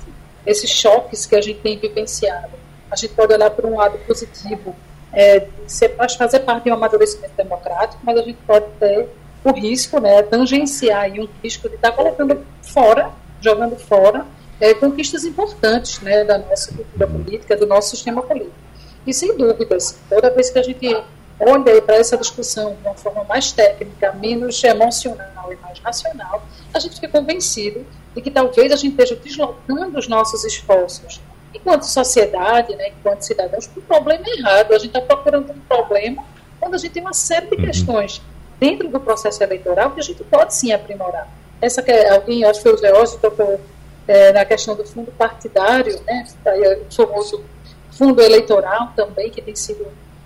[0.45, 2.51] desses choques que a gente tem vivenciado.
[2.89, 4.75] A gente pode olhar por um lado positivo,
[5.11, 9.09] é, ser, fazer parte de um amadurecimento democrático, mas a gente pode ter
[9.43, 13.11] o risco, né, tangenciar aí um risco de estar colocando fora,
[13.43, 14.25] jogando fora,
[14.59, 18.55] é, conquistas importantes né, da nossa cultura política, do nosso sistema político.
[19.05, 21.03] E sem dúvidas, toda vez que a gente
[21.39, 26.79] olha para essa discussão de uma forma mais técnica, menos emocional e mais racional, a
[26.79, 31.19] gente fica convencido de que talvez a gente esteja deslocando os nossos esforços
[31.53, 34.73] enquanto sociedade, né, enquanto cidadãos, para um problema errado.
[34.73, 36.23] A gente está procurando um problema
[36.59, 37.65] quando a gente tem uma série de uhum.
[37.65, 38.21] questões
[38.59, 41.27] dentro do processo eleitoral que a gente pode sim aprimorar.
[41.61, 43.59] Essa que é, alguém, acho que foi o George, tocou
[44.07, 46.25] é, na questão do fundo partidário, né,
[46.87, 47.43] o famoso
[47.91, 49.85] fundo eleitoral também, que tem sido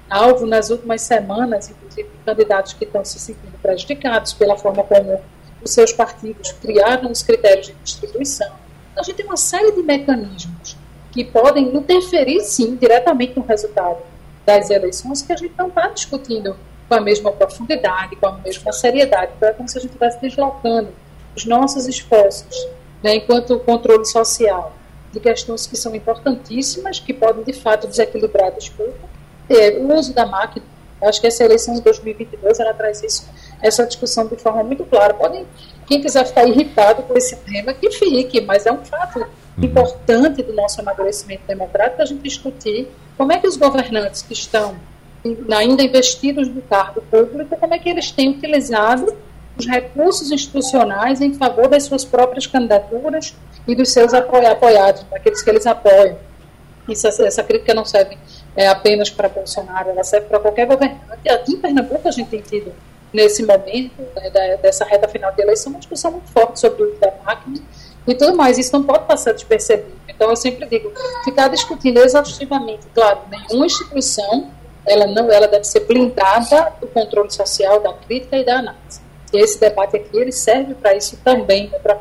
[0.09, 5.19] alvo nas últimas semanas, inclusive candidatos que estão se sentindo prejudicados pela forma como
[5.61, 8.51] os seus partidos criaram os critérios de distribuição.
[8.91, 10.77] Então, a gente tem uma série de mecanismos
[11.11, 13.97] que podem interferir, sim, diretamente no resultado
[14.45, 16.55] das eleições, que a gente não está discutindo
[16.87, 19.31] com a mesma profundidade, com a mesma seriedade.
[19.35, 20.89] Então, é como se a gente estivesse deslocando
[21.37, 22.67] os nossos esforços,
[23.03, 24.75] né, enquanto controle social,
[25.13, 29.07] de questões que são importantíssimas, que podem, de fato, desequilibrar a disputa.
[29.47, 30.65] É, o uso da máquina,
[31.01, 33.29] acho que essa eleição de 2022, ela traz isso,
[33.61, 35.13] essa discussão de forma muito clara.
[35.13, 35.45] Podem,
[35.85, 39.63] quem quiser ficar irritado com esse tema, que fique, mas é um fato uhum.
[39.63, 44.75] importante do nosso amadurecimento democrático a gente discutir como é que os governantes que estão
[45.55, 49.15] ainda investidos no cargo público, como é que eles têm utilizado
[49.57, 53.35] os recursos institucionais em favor das suas próprias candidaturas
[53.67, 56.17] e dos seus apoiados, daqueles que eles apoiam.
[56.87, 58.17] Isso, essa crítica não serve
[58.55, 61.01] é, apenas para Bolsonaro, ela serve para qualquer governante.
[61.29, 62.73] Aqui em Pernambuco a gente tem tido,
[63.11, 66.89] nesse momento, né, da, dessa reta final de eleição, uma discussão muito forte sobre o
[66.91, 67.59] uso da máquina
[68.07, 68.57] e tudo mais.
[68.57, 69.97] Isso não pode passar despercebido.
[70.07, 70.91] Então eu sempre digo,
[71.25, 74.49] ficar discutindo exaustivamente, claro, nenhuma instituição
[74.87, 79.01] ela não ela deve ser blindada do controle social, da crítica e da análise.
[79.33, 81.97] E esse debate aqui ele serve para isso também, né, para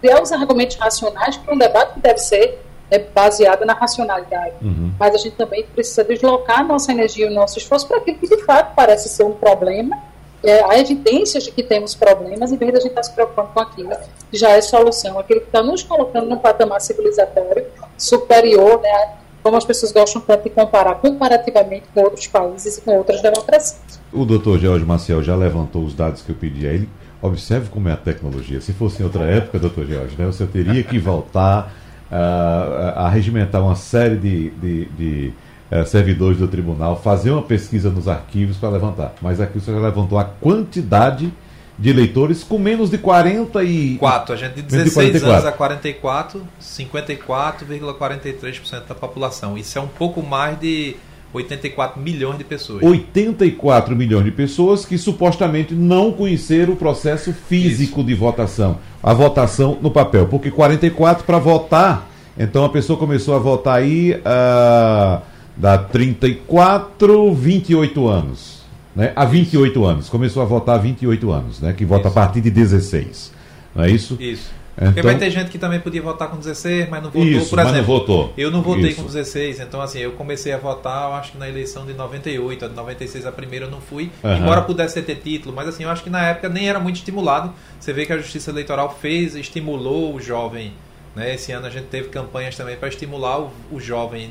[0.00, 2.58] criar os argumentos racionais para um debate que deve ser
[2.90, 4.54] é, baseado na racionalidade.
[4.62, 4.92] Uhum.
[4.98, 8.18] Mas a gente também precisa deslocar a nossa energia e o nosso esforço para aquilo
[8.18, 9.96] que de fato parece ser um problema.
[10.44, 13.50] É, há evidências de que temos problemas, em vez de a gente estar se preocupando
[13.54, 13.90] com aquilo
[14.28, 17.64] que já é solução, aquilo que está nos colocando num patamar civilizatório
[17.96, 22.96] superior né, como as pessoas gostam tanto de comparar comparativamente com outros países e com
[22.96, 24.01] outras democracias.
[24.12, 26.88] O doutor George Maciel já levantou os dados que eu pedi a ele.
[27.20, 28.60] Observe como é a tecnologia.
[28.60, 31.72] Se fosse em outra época, doutor George, né, você teria que voltar
[32.10, 35.32] uh, a regimentar uma série de, de, de
[35.70, 39.14] uh, servidores do tribunal, fazer uma pesquisa nos arquivos para levantar.
[39.22, 41.32] Mas aqui você já levantou a quantidade
[41.78, 44.34] de eleitores com menos de 44.
[44.34, 49.56] A gente de 16 de anos a 44, 54,43% da população.
[49.56, 50.96] Isso é um pouco mais de
[51.32, 52.82] 84 milhões de pessoas.
[52.82, 58.06] 84 milhões de pessoas que supostamente não conheceram o processo físico Isso.
[58.06, 58.78] de votação.
[59.02, 60.26] A votação no papel.
[60.26, 65.22] Porque 44 para votar, então a pessoa começou a votar aí uh,
[65.56, 68.62] dá 34, 28 anos
[68.94, 70.08] né, há 28 anos.
[70.08, 72.18] Começou a votar há 28 anos, né, que vota isso.
[72.18, 73.32] a partir de 16.
[73.74, 74.16] Não é isso?
[74.20, 74.50] Isso.
[74.74, 77.50] Então, Porque vai ter gente que também podia votar com 16, mas não votou, isso,
[77.50, 77.78] por exemplo.
[77.78, 78.32] Mas não votou.
[78.38, 79.02] Eu não votei isso.
[79.02, 82.64] com 16, então assim, eu comecei a votar, eu acho que na eleição de 98,
[82.64, 84.36] a de 96 a primeira eu não fui, uhum.
[84.36, 87.52] embora pudesse ter título, mas assim, eu acho que na época nem era muito estimulado.
[87.78, 90.72] Você vê que a Justiça Eleitoral fez, estimulou o jovem,
[91.14, 91.34] né?
[91.34, 94.30] Esse ano a gente teve campanhas também para estimular o, o jovem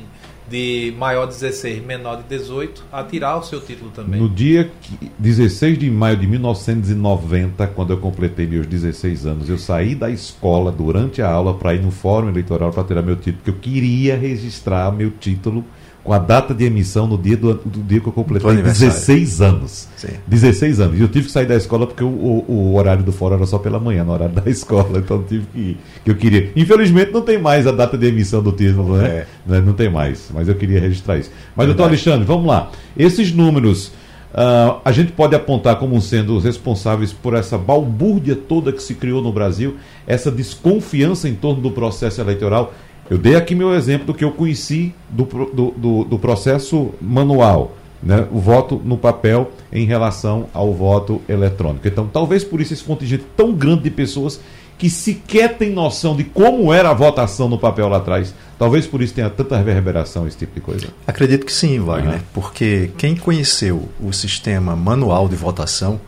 [0.52, 4.20] de maior 16, menor de 18, a tirar o seu título também.
[4.20, 4.70] No dia
[5.18, 10.70] 16 de maio de 1990, quando eu completei meus 16 anos, eu saí da escola
[10.70, 14.14] durante a aula para ir no fórum eleitoral para tirar meu título, porque eu queria
[14.14, 15.64] registrar meu título
[16.04, 19.88] com a data de emissão no dia do, do dia que eu completei 16 anos.
[19.96, 20.08] Sim.
[20.26, 20.98] 16 anos.
[20.98, 23.46] E eu tive que sair da escola porque o, o, o, horário do fórum era
[23.46, 24.98] só pela manhã, no horário da escola.
[24.98, 25.78] Então tive que ir.
[26.04, 26.50] Que eu queria.
[26.56, 29.08] Infelizmente não tem mais a data de emissão do título, né?
[29.08, 29.26] É.
[29.46, 30.28] Né, não tem mais.
[30.34, 31.30] Mas eu queria registrar isso.
[31.54, 32.70] Mas, doutor Alexandre, vamos lá.
[32.96, 33.92] Esses números.
[34.32, 38.94] Uh, a gente pode apontar como sendo os responsáveis por essa balbúrdia toda que se
[38.94, 42.72] criou no Brasil, essa desconfiança em torno do processo eleitoral
[43.12, 47.76] eu dei aqui meu exemplo do que eu conheci do, do, do, do processo manual,
[48.02, 48.26] né?
[48.32, 51.86] o voto no papel em relação ao voto eletrônico.
[51.86, 54.40] Então, talvez por isso esse contingente tão grande de pessoas
[54.78, 59.02] que sequer tem noção de como era a votação no papel lá atrás, talvez por
[59.02, 60.86] isso tenha tanta reverberação esse tipo de coisa.
[61.06, 62.20] Acredito que sim, Wagner, uhum.
[62.32, 66.00] porque quem conheceu o sistema manual de votação,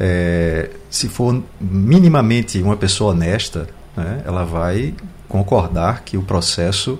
[0.00, 4.94] é, se for minimamente uma pessoa honesta, né, ela vai
[5.28, 6.98] concordar que o processo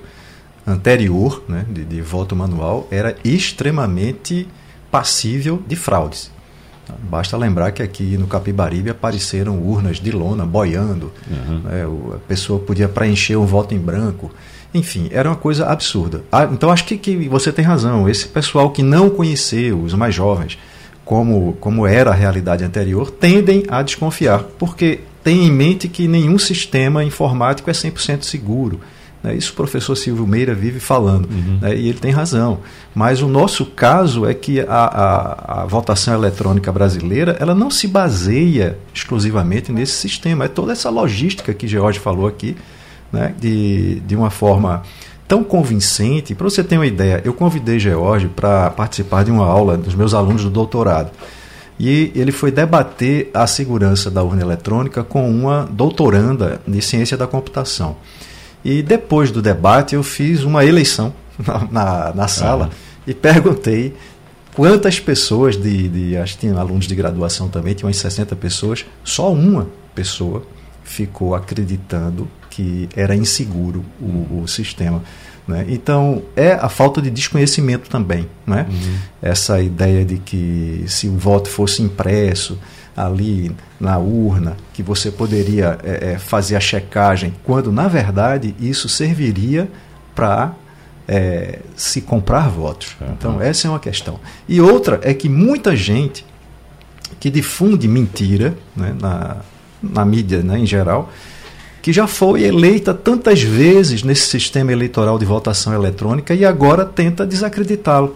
[0.67, 4.49] anterior né, de, de voto manual era extremamente
[4.91, 6.31] passível de fraudes.
[7.09, 11.61] Basta lembrar que aqui no Capibaribe apareceram urnas de lona boiando, uhum.
[11.61, 14.31] né, a pessoa podia preencher um voto em branco.
[14.75, 16.23] Enfim, era uma coisa absurda.
[16.31, 18.09] Ah, então acho que, que você tem razão.
[18.09, 20.59] Esse pessoal que não conheceu, os mais jovens,
[21.05, 26.39] como, como era a realidade anterior, tendem a desconfiar, porque tem em mente que nenhum
[26.39, 28.81] sistema informático é 100% seguro.
[29.23, 29.37] Né?
[29.37, 31.59] Isso o professor Silvio Meira vive falando, uhum.
[31.61, 31.77] né?
[31.77, 32.59] e ele tem razão.
[32.95, 37.87] Mas o nosso caso é que a, a, a, votação eletrônica brasileira ela não se
[37.87, 40.47] baseia exclusivamente nesse sistema.
[40.47, 42.57] É toda essa logística que George falou aqui,
[43.13, 43.35] né?
[43.39, 44.83] de, de uma forma
[45.29, 46.35] tão convincente.
[46.35, 50.15] Para você ter uma ideia, eu convidei George para participar de uma aula dos meus
[50.15, 51.11] alunos do doutorado.
[51.85, 57.27] E ele foi debater a segurança da urna eletrônica com uma doutoranda de ciência da
[57.27, 57.97] computação.
[58.65, 61.13] E depois do debate, eu fiz uma eleição
[61.45, 62.71] na, na, na sala
[63.05, 63.97] e perguntei
[64.55, 68.87] quantas pessoas, de, de, acho que tinha alunos de graduação também, tinha umas 60 pessoas,
[69.03, 70.47] só uma pessoa
[70.85, 75.03] ficou acreditando que era inseguro o, o sistema.
[75.47, 75.67] Né?
[75.69, 78.29] Então, é a falta de desconhecimento também.
[78.47, 78.67] Né?
[78.69, 78.97] Uhum.
[79.21, 82.59] Essa ideia de que se o voto fosse impresso
[82.97, 88.89] ali na urna, que você poderia é, é, fazer a checagem, quando na verdade isso
[88.89, 89.69] serviria
[90.15, 90.53] para
[91.09, 92.95] é, se comprar votos.
[93.01, 93.09] Uhum.
[93.19, 94.21] Então, essa é uma questão.
[94.49, 96.25] E outra é que muita gente
[97.19, 99.37] que difunde mentira né, na,
[99.83, 101.11] na mídia né, em geral
[101.83, 107.27] que já foi eleita tantas vezes nesse sistema eleitoral de votação eletrônica e agora tenta
[107.27, 108.15] desacreditá-lo.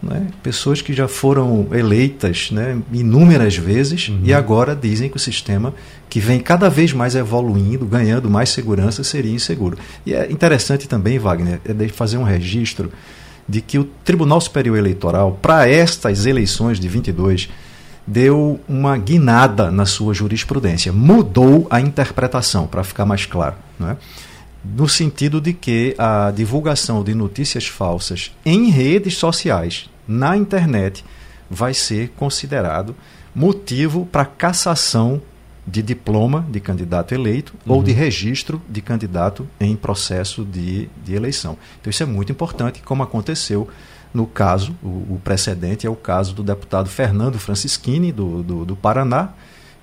[0.00, 0.28] Né?
[0.40, 4.20] Pessoas que já foram eleitas né, inúmeras vezes uhum.
[4.22, 5.74] e agora dizem que o sistema,
[6.08, 9.76] que vem cada vez mais evoluindo, ganhando mais segurança, seria inseguro.
[10.06, 12.92] E é interessante também, Wagner, é fazer um registro
[13.48, 17.48] de que o Tribunal Superior Eleitoral, para estas eleições de 22,
[18.08, 23.56] deu uma guinada na sua jurisprudência, mudou a interpretação, para ficar mais claro.
[23.78, 23.98] Né?
[24.64, 31.04] No sentido de que a divulgação de notícias falsas em redes sociais, na internet,
[31.50, 32.96] vai ser considerado
[33.34, 35.20] motivo para cassação
[35.66, 37.74] de diploma de candidato eleito uhum.
[37.74, 41.58] ou de registro de candidato em processo de, de eleição.
[41.78, 43.68] Então, isso é muito importante, como aconteceu
[44.12, 48.76] no caso, o, o, precedente é o caso do deputado Fernando Francischini, do, do, do,
[48.76, 49.30] Paraná,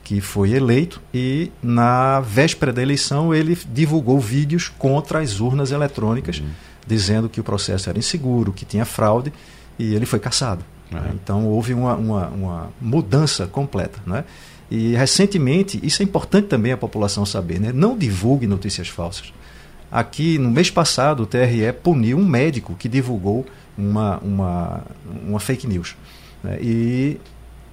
[0.04, 6.40] que foi eleito e, na véspera da eleição, ele divulgou vídeos contra as urnas eletrônicas,
[6.40, 6.48] uhum.
[6.86, 9.32] dizendo que o processo era inseguro, que tinha fraude,
[9.78, 10.64] e ele foi cassado.
[10.92, 11.00] Uhum.
[11.00, 11.12] Né?
[11.14, 14.00] Então, houve uma, uma, uma mudança completa.
[14.06, 14.24] Né?
[14.70, 17.72] E, recentemente, isso é importante também a população saber, né?
[17.74, 19.32] não divulgue notícias falsas.
[19.92, 23.46] Aqui, no mês passado, o TRE puniu um médico que divulgou
[23.78, 24.82] uma, uma,
[25.28, 25.96] uma fake news.
[26.44, 26.58] Né?
[26.62, 27.20] E,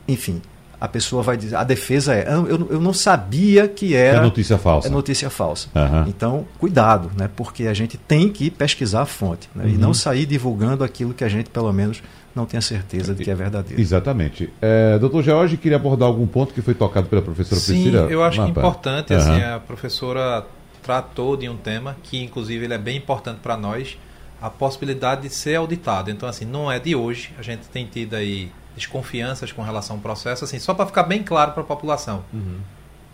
[0.08, 0.40] enfim,
[0.82, 4.58] a pessoa vai dizer, a defesa é, eu, eu não sabia que era é notícia
[4.58, 4.88] falsa.
[4.88, 5.68] É notícia falsa.
[5.74, 6.08] Uhum.
[6.08, 7.30] Então, cuidado, né?
[7.36, 9.64] porque a gente tem que pesquisar a fonte né?
[9.64, 9.70] uhum.
[9.70, 9.94] e não uhum.
[9.94, 12.02] sair divulgando aquilo que a gente, pelo menos,
[12.34, 13.80] não tenha certeza de que é verdadeiro.
[13.80, 14.52] Exatamente.
[14.60, 18.10] É, doutor George, queria abordar algum ponto que foi tocado pela professora Sim, Priscila?
[18.10, 19.18] eu acho que é importante, uhum.
[19.20, 20.44] assim, a professora
[20.82, 23.96] tratou de um tema que, inclusive, ele é bem importante para nós,
[24.42, 26.11] a possibilidade de ser auditado.
[26.11, 27.33] Então, assim, não é de hoje.
[27.38, 31.22] A gente tem tido aí desconfianças com relação ao processo, assim, só para ficar bem
[31.22, 32.24] claro para a população.
[32.32, 32.59] Uhum.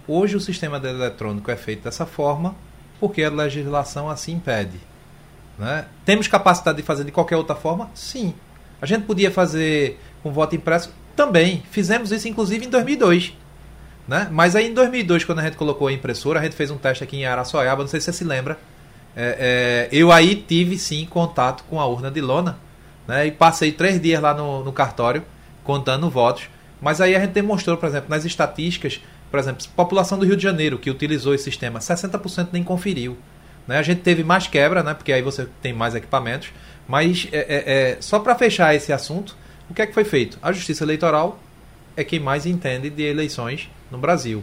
[0.06, 2.54] Hoje o sistema eletrônico é feito dessa forma
[2.98, 4.80] porque a legislação assim impede.
[5.58, 5.84] Né?
[6.04, 7.90] Temos capacidade de fazer de qualquer outra forma?
[7.94, 8.32] Sim.
[8.80, 10.90] A gente podia fazer com voto impresso?
[11.14, 11.62] Também.
[11.70, 13.34] Fizemos isso, inclusive, em 2002.
[14.06, 14.28] Né?
[14.30, 17.04] Mas aí em 2002, quando a gente colocou a impressora, a gente fez um teste
[17.04, 18.58] aqui em Araçoiaba, não sei se você se lembra,
[19.16, 22.58] é, é, eu aí tive sim contato com a urna de lona,
[23.06, 23.26] né?
[23.26, 25.24] E passei três dias lá no, no cartório
[25.64, 26.48] contando votos.
[26.80, 29.00] Mas aí a gente demonstrou, por exemplo, nas estatísticas,
[29.30, 33.18] por exemplo, população do Rio de Janeiro que utilizou esse sistema, 60% nem conferiu.
[33.66, 33.78] Né?
[33.78, 34.94] A gente teve mais quebra, né?
[34.94, 36.50] porque aí você tem mais equipamentos.
[36.86, 39.36] Mas é, é, é só para fechar esse assunto,
[39.68, 40.38] o que é que foi feito?
[40.40, 41.38] A Justiça Eleitoral
[41.94, 44.42] é quem mais entende de eleições no Brasil.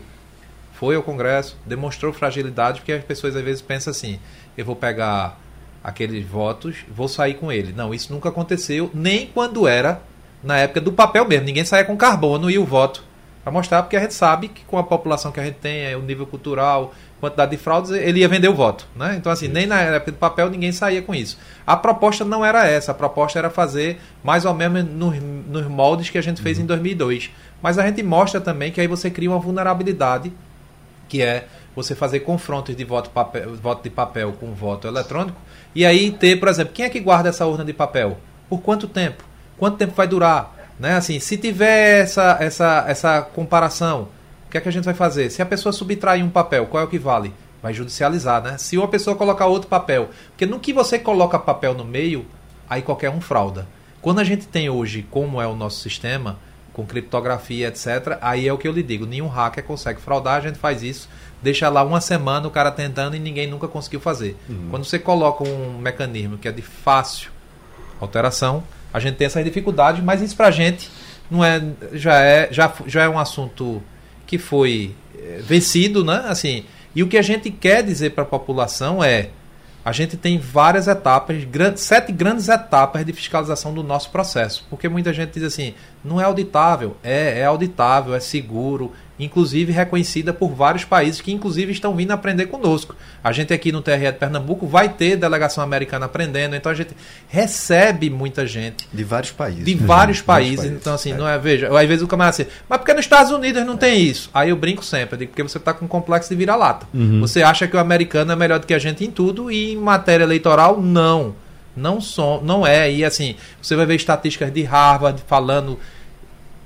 [0.74, 4.20] Foi ao Congresso, demonstrou fragilidade, porque as pessoas às vezes pensam assim:
[4.58, 5.40] eu vou pegar
[5.84, 7.74] aqueles votos, vou sair com ele.
[7.74, 10.02] Não, isso nunca aconteceu, nem quando era
[10.44, 11.46] na época do papel mesmo.
[11.46, 13.04] Ninguém saía com carbono e o voto
[13.44, 16.02] para mostrar, porque a gente sabe que com a população que a gente tem, o
[16.02, 18.88] nível cultural, quantidade de fraudes, ele ia vender o voto.
[18.96, 19.16] Né?
[19.18, 21.38] Então, assim, nem na época do papel ninguém saía com isso.
[21.66, 26.10] A proposta não era essa, a proposta era fazer mais ou menos nos, nos moldes
[26.10, 26.64] que a gente fez uhum.
[26.64, 27.30] em 2002.
[27.62, 30.34] Mas a gente mostra também que aí você cria uma vulnerabilidade,
[31.08, 35.38] que é você fazer confrontos de voto, papel, voto de papel com voto eletrônico,
[35.74, 38.18] e aí ter, por exemplo, quem é que guarda essa urna de papel?
[38.48, 39.24] Por quanto tempo?
[39.58, 40.56] Quanto tempo vai durar?
[40.80, 40.96] Né?
[40.96, 44.08] Assim, se tiver essa, essa, essa comparação,
[44.48, 45.30] o que é que a gente vai fazer?
[45.30, 47.34] Se a pessoa subtrair um papel, qual é o que vale?
[47.62, 48.58] Vai judicializar, né?
[48.58, 52.26] Se uma pessoa colocar outro papel, porque no que você coloca papel no meio,
[52.70, 53.68] aí qualquer um frauda.
[54.02, 56.38] Quando a gente tem hoje, como é o nosso sistema,
[56.72, 60.42] com criptografia, etc., aí é o que eu lhe digo, nenhum hacker consegue fraudar, a
[60.42, 61.10] gente faz isso,
[61.46, 64.36] deixa lá uma semana o cara tentando e ninguém nunca conseguiu fazer.
[64.50, 64.70] Uhum.
[64.72, 67.30] Quando você coloca um mecanismo que é de fácil
[68.02, 70.90] alteração, a gente tem essas dificuldades, mas isso pra gente
[71.30, 73.82] não é já é já, já é um assunto
[74.26, 76.24] que foi eh, vencido, né?
[76.26, 76.66] Assim,
[76.96, 79.30] e o que a gente quer dizer para a população é
[79.84, 81.38] a gente tem várias etapas,
[81.76, 84.66] sete grandes etapas de fiscalização do nosso processo.
[84.68, 85.76] Porque muita gente diz assim,
[86.06, 86.96] não é auditável.
[87.04, 92.46] É, é auditável, é seguro, inclusive reconhecida por vários países que inclusive estão vindo aprender
[92.48, 92.96] conosco.
[93.24, 96.92] A gente aqui no TRE de Pernambuco vai ter delegação americana aprendendo, então a gente
[97.28, 99.66] recebe muita gente de vários países.
[99.66, 101.18] De vários, países, países, então assim, é.
[101.18, 104.04] não é, veja, às vezes o camarada assim, mas porque nos Estados Unidos não tem
[104.04, 104.30] isso?
[104.34, 106.88] Aí eu brinco sempre, eu digo, porque você está com um complexo de vira-lata.
[106.94, 107.22] Uhum.
[107.22, 109.78] Você acha que o americano é melhor do que a gente em tudo e em
[109.78, 111.45] matéria eleitoral não.
[111.76, 112.92] Não, são, não é.
[112.92, 115.80] E assim, você vai ver estatísticas de Harvard falando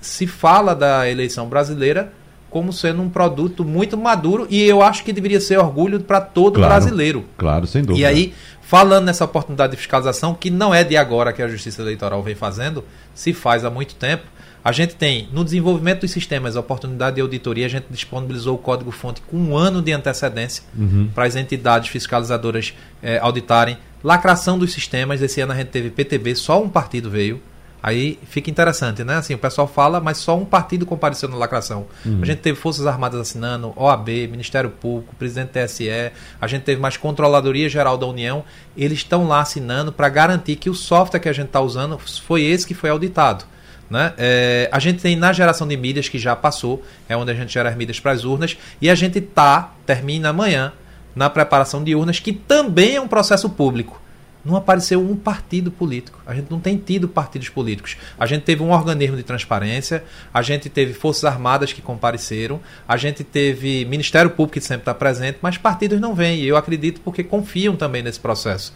[0.01, 2.13] se fala da eleição brasileira
[2.49, 6.55] como sendo um produto muito maduro e eu acho que deveria ser orgulho para todo
[6.55, 7.25] claro, brasileiro.
[7.37, 7.99] Claro, sem dúvida.
[7.99, 11.81] E aí, falando nessa oportunidade de fiscalização, que não é de agora que a Justiça
[11.81, 12.83] Eleitoral vem fazendo,
[13.13, 14.23] se faz há muito tempo,
[14.63, 18.57] a gente tem, no desenvolvimento dos sistemas, a oportunidade de auditoria, a gente disponibilizou o
[18.57, 21.09] código-fonte com um ano de antecedência uhum.
[21.15, 23.77] para as entidades fiscalizadoras eh, auditarem.
[24.03, 27.41] Lacração dos sistemas, esse ano a gente teve PTB, só um partido veio.
[27.81, 29.15] Aí fica interessante, né?
[29.15, 31.87] Assim, o pessoal fala, mas só um partido compareceu na lacração.
[32.05, 32.19] Uhum.
[32.21, 36.97] A gente teve Forças Armadas assinando, OAB, Ministério Público, presidente TSE, a gente teve mais
[36.97, 38.43] Controladoria Geral da União,
[38.75, 42.43] eles estão lá assinando para garantir que o software que a gente está usando foi
[42.43, 43.45] esse que foi auditado.
[43.89, 44.13] Né?
[44.17, 47.51] É, a gente tem na geração de mídias que já passou, é onde a gente
[47.51, 50.73] gera as mídias para as urnas, e a gente tá, termina amanhã,
[51.19, 53.99] na preparação de urnas, que também é um processo público
[54.43, 56.17] não apareceu um partido político.
[56.25, 57.97] A gente não tem tido partidos políticos.
[58.17, 60.01] A gente teve um organismo de transparência,
[60.33, 64.93] a gente teve Forças Armadas que compareceram, a gente teve Ministério Público que sempre está
[64.93, 66.39] presente, mas partidos não vêm.
[66.39, 68.73] E eu acredito porque confiam também nesse processo.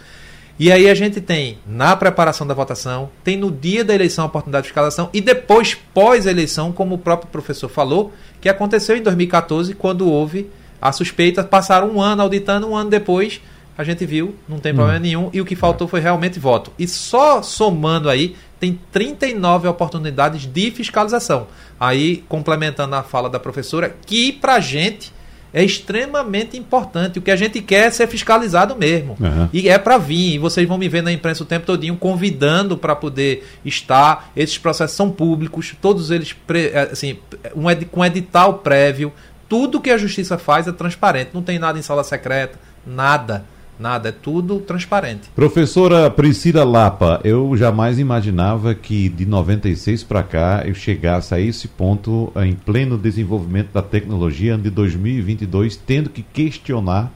[0.59, 4.27] E aí a gente tem na preparação da votação, tem no dia da eleição a
[4.27, 9.73] oportunidade de fiscalização e depois pós-eleição, como o próprio professor falou, que aconteceu em 2014
[9.73, 10.51] quando houve
[10.83, 13.39] a suspeita, passaram um ano auditando, um ano depois
[13.77, 15.01] a gente viu, não tem problema hum.
[15.01, 16.71] nenhum, e o que faltou foi realmente voto.
[16.77, 21.47] E só somando aí, tem 39 oportunidades de fiscalização.
[21.79, 25.11] Aí, complementando a fala da professora, que pra gente
[25.53, 27.19] é extremamente importante.
[27.19, 29.15] O que a gente quer é ser fiscalizado mesmo.
[29.19, 29.47] Uhum.
[29.53, 30.33] E é para vir.
[30.33, 34.31] E vocês vão me ver na imprensa o tempo todinho convidando para poder estar.
[34.35, 37.19] Esses processos são públicos, todos eles é, assim,
[37.55, 39.13] um ed, com edital prévio.
[39.53, 41.29] Tudo que a justiça faz é transparente.
[41.31, 43.45] Não tem nada em sala secreta, nada.
[43.79, 45.29] Nada, é tudo transparente.
[45.35, 51.67] Professora Priscila Lapa, eu jamais imaginava que de 96 para cá eu chegasse a esse
[51.67, 57.11] ponto em pleno desenvolvimento da tecnologia de 2022, tendo que questionar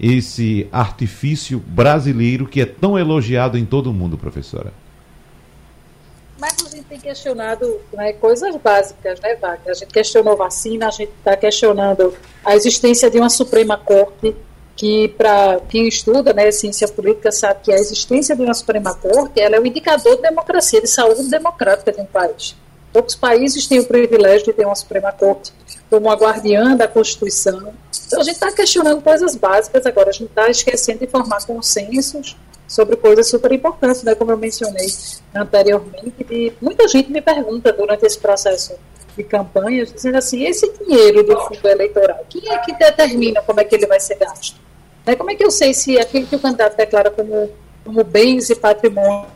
[0.00, 4.72] esse artifício brasileiro que é tão elogiado em todo o mundo, professora.
[6.38, 9.70] Mas a gente tem questionado né, coisas básicas, né, Wagner?
[9.70, 12.14] A gente questionou vacina, a gente está questionando
[12.44, 14.36] a existência de uma Suprema Corte
[14.76, 19.40] que para quem estuda né, ciência política sabe que a existência de uma Suprema Corte
[19.40, 22.54] ela é um indicador de democracia, de saúde democrática de um país.
[22.92, 25.52] Poucos países têm o privilégio de ter uma Suprema Corte
[25.88, 27.72] como a guardiã da Constituição.
[28.06, 32.36] Então a gente está questionando coisas básicas agora, a gente está esquecendo de formar consensos
[32.66, 34.86] sobre coisas super importantes, né, como eu mencionei
[35.34, 38.74] anteriormente, e muita gente me pergunta durante esse processo
[39.16, 43.64] de campanha, dizendo assim, esse dinheiro do fundo eleitoral, quem é que determina como é
[43.64, 44.60] que ele vai ser gasto?
[45.06, 47.50] Né, como é que eu sei se aquilo que o candidato declara como,
[47.84, 49.26] como bens e patrimônio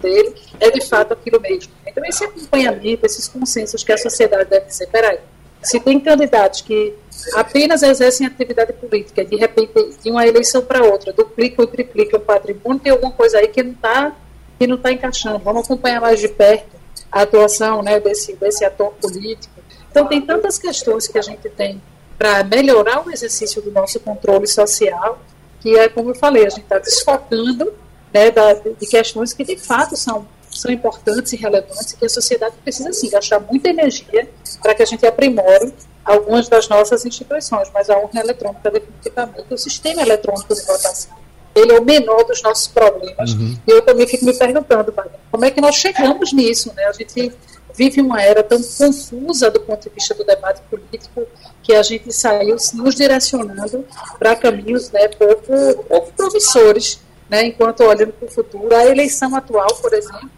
[0.00, 1.72] dele é de fato aquilo mesmo?
[1.84, 5.18] Então esse acompanhamento, esses consensos que a sociedade deve dizer, peraí,
[5.66, 6.94] se tem candidatos que
[7.34, 12.22] apenas exercem atividade política, de repente, de uma eleição para outra, duplicam e triplicam o
[12.22, 14.14] patrimônio, tem alguma coisa aí que não está
[14.58, 15.38] que não tá encaixando.
[15.40, 16.76] Vamos acompanhar mais de perto
[17.12, 19.54] a atuação né, desse, desse ator político.
[19.90, 21.82] Então, tem tantas questões que a gente tem
[22.16, 25.20] para melhorar o exercício do nosso controle social,
[25.60, 27.74] que é como eu falei, a gente está desfocando
[28.14, 30.26] né, da, de questões que de fato são
[30.60, 34.28] são importantes e relevantes e que a sociedade precisa, sim, gastar muita energia
[34.62, 35.72] para que a gente aprimore
[36.04, 41.16] algumas das nossas instituições, mas a urna eletrônica, definitivamente, o sistema eletrônico de votação,
[41.54, 43.32] ele é o menor dos nossos problemas.
[43.32, 43.58] Uhum.
[43.66, 44.94] E eu também fico me perguntando,
[45.30, 46.72] como é que nós chegamos nisso?
[46.76, 46.84] Né?
[46.84, 47.32] A gente
[47.74, 51.26] vive uma era tão confusa do ponto de vista do debate político
[51.62, 53.84] que a gente saiu nos direcionando
[54.18, 58.74] para caminhos né, pouco, pouco promissores, né, enquanto olhando para o futuro.
[58.74, 60.30] A eleição atual, por exemplo,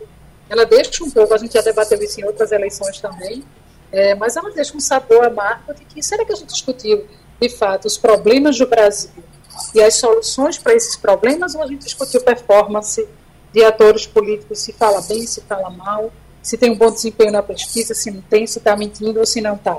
[0.48, 3.44] ela deixa um pouco, a gente já debateu isso em outras eleições também,
[3.92, 7.06] é, mas ela deixa um sabor amargo de que será que a gente discutiu,
[7.40, 9.10] de fato, os problemas do Brasil
[9.74, 13.06] e as soluções para esses problemas, ou a gente discutiu performance
[13.52, 16.12] de atores políticos, se fala bem, se fala mal,
[16.42, 19.40] se tem um bom desempenho na pesquisa, se não tem, se está mentindo ou se
[19.40, 19.78] não está.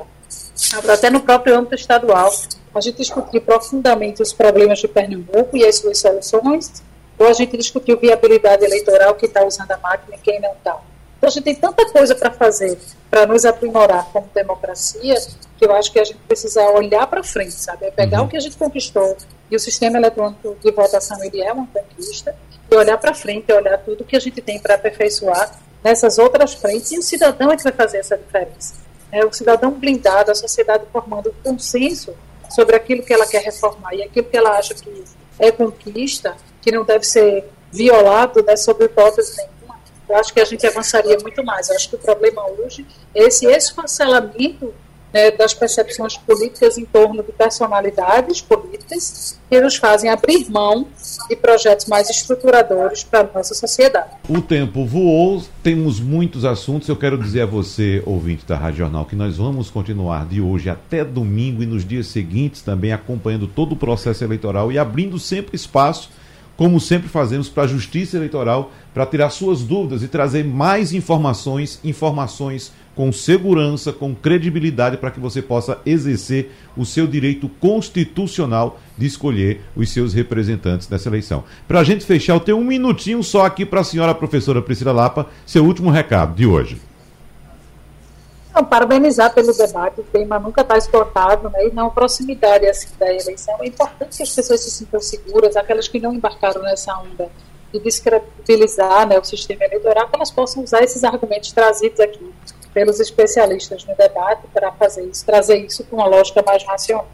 [0.92, 2.32] Até no próprio âmbito estadual,
[2.74, 6.84] a gente discutiu profundamente os problemas de Pernambuco e as suas soluções,
[7.20, 10.80] ou a gente discutiu viabilidade eleitoral, que está usando a máquina e quem não está.
[11.18, 12.80] Então a gente tem tanta coisa para fazer,
[13.12, 15.16] para nos aprimorar como democracia,
[15.58, 17.88] que eu acho que a gente precisa olhar para frente, sabe?
[17.88, 18.28] É pegar uhum.
[18.28, 19.18] o que a gente conquistou,
[19.52, 22.34] e o sistema eletrônico de votação ele é uma conquista,
[22.72, 26.90] e olhar para frente, olhar tudo que a gente tem para aperfeiçoar nessas outras frentes,
[26.94, 28.76] e o cidadão é que vai fazer essa diferença.
[29.12, 32.14] É o cidadão blindado, a sociedade formando consenso
[32.50, 35.04] sobre aquilo que ela quer reformar e aquilo que ela acha que
[35.38, 40.46] é conquista, que não deve ser violado né, sob hipótese nenhuma, eu acho que a
[40.46, 41.70] gente avançaria muito mais.
[41.70, 44.74] Eu acho que o problema hoje é esse esfacelamento
[45.14, 50.88] né, das percepções políticas em torno de personalidades políticas que nos fazem abrir mão
[51.28, 54.10] de projetos mais estruturadores para a nossa sociedade.
[54.28, 56.88] O tempo voou, temos muitos assuntos.
[56.88, 60.70] Eu quero dizer a você, ouvinte da Rádio Jornal, que nós vamos continuar de hoje
[60.70, 65.56] até domingo e nos dias seguintes também acompanhando todo o processo eleitoral e abrindo sempre
[65.56, 66.10] espaço
[66.60, 71.80] como sempre fazemos para a Justiça Eleitoral, para tirar suas dúvidas e trazer mais informações,
[71.86, 79.06] informações com segurança, com credibilidade, para que você possa exercer o seu direito constitucional de
[79.06, 81.46] escolher os seus representantes nessa eleição.
[81.66, 84.92] Para a gente fechar, eu tenho um minutinho só aqui para a senhora professora Priscila
[84.92, 86.89] Lapa, seu último recado de hoje.
[88.54, 91.68] Não, parabenizar pelo debate, o tema nunca está esgotado, né?
[91.68, 93.56] e não proximidade assim, da eleição.
[93.62, 97.30] É importante que as pessoas se sintam seguras, aquelas que não embarcaram nessa onda
[97.72, 102.34] de descredibilizar né, o sistema eleitoral, que elas possam usar esses argumentos trazidos aqui
[102.74, 107.08] pelos especialistas no debate para fazer isso, trazer isso com uma lógica mais racional.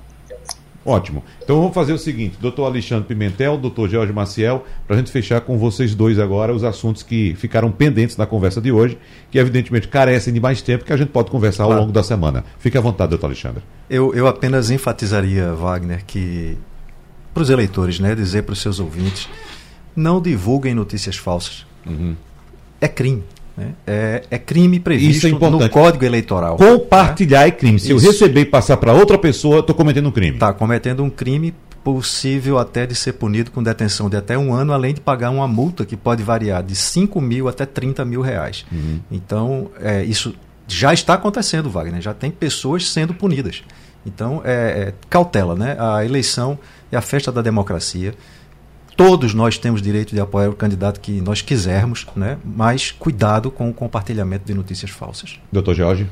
[0.85, 1.23] Ótimo.
[1.43, 5.41] Então vamos fazer o seguinte, doutor Alexandre Pimentel, doutor Jorge Maciel, para a gente fechar
[5.41, 8.95] com vocês dois agora os assuntos que ficaram pendentes na conversa de hoje,
[9.31, 12.45] que evidentemente carecem de mais tempo que a gente pode conversar ao longo da semana.
[12.59, 13.63] Fique à vontade, doutor Alexandre.
[13.89, 16.55] Eu, eu apenas enfatizaria, Wagner, que
[17.33, 19.27] para os eleitores, né, dizer para os seus ouvintes,
[19.95, 21.65] não divulguem notícias falsas.
[21.83, 22.15] Uhum.
[22.79, 23.23] É crime.
[23.57, 23.73] Né?
[23.87, 26.57] É, é, crime previsto é no Código Eleitoral.
[26.57, 27.47] Compartilhar né?
[27.47, 27.79] é crime.
[27.79, 28.05] Se Isso.
[28.05, 30.33] eu receber e passar para outra pessoa, estou cometendo um crime.
[30.33, 31.53] Está cometendo um crime
[31.83, 35.47] possível até de ser punido com detenção de até um ano, além de pagar uma
[35.47, 38.65] multa que pode variar de 5 mil até 30 mil reais.
[38.71, 38.99] Uhum.
[39.11, 40.33] Então, é, isso
[40.67, 42.01] já está acontecendo, Wagner.
[42.01, 43.63] Já tem pessoas sendo punidas.
[44.05, 45.77] Então, é, é cautela, né?
[45.79, 46.57] A eleição
[46.91, 48.13] é a festa da democracia.
[48.95, 52.37] Todos nós temos direito de apoiar o candidato que nós quisermos, né?
[52.45, 55.37] mas cuidado com o compartilhamento de notícias falsas.
[55.51, 56.09] Doutor Jorge.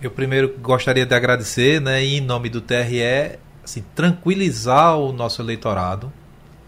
[0.00, 5.40] Eu primeiro gostaria de agradecer, né, e em nome do TRE, assim, tranquilizar o nosso
[5.40, 6.12] eleitorado,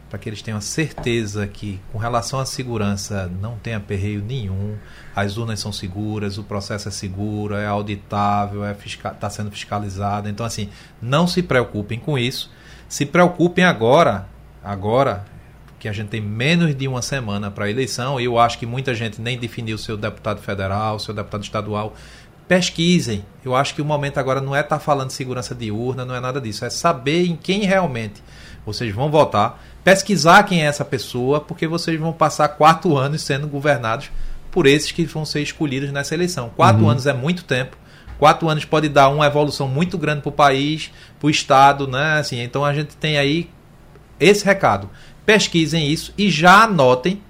[0.09, 4.77] para que eles tenham certeza que, com relação à segurança, não tem aperreio nenhum,
[5.15, 9.51] as urnas são seguras, o processo é seguro, é auditável, está é fiscal, tá sendo
[9.51, 10.29] fiscalizado.
[10.29, 10.71] Então, assim,
[11.03, 12.51] não se preocupem com isso.
[12.89, 14.27] Se preocupem agora
[14.67, 15.25] agora
[15.79, 18.67] que a gente tem menos de uma semana para a eleição, e eu acho que
[18.67, 21.95] muita gente nem definiu seu deputado federal, seu deputado estadual.
[22.49, 23.25] Pesquisem.
[23.45, 26.05] Eu acho que o momento agora não é estar tá falando de segurança de urna,
[26.05, 26.65] não é nada disso.
[26.65, 28.23] É saber em quem realmente
[28.65, 29.63] vocês vão votar.
[29.85, 34.11] pesquisar quem é essa pessoa, porque vocês vão passar quatro anos sendo governados
[34.51, 36.51] por esses que vão ser escolhidos nessa eleição.
[36.57, 36.91] Quatro uhum.
[36.91, 37.77] anos é muito tempo.
[38.19, 40.91] Quatro anos pode dar uma evolução muito grande para o país,
[41.21, 42.19] para o Estado, né?
[42.19, 43.51] Assim, então a gente tem aí
[44.19, 44.89] esse recado.
[45.25, 47.21] Pesquisem isso e já anotem.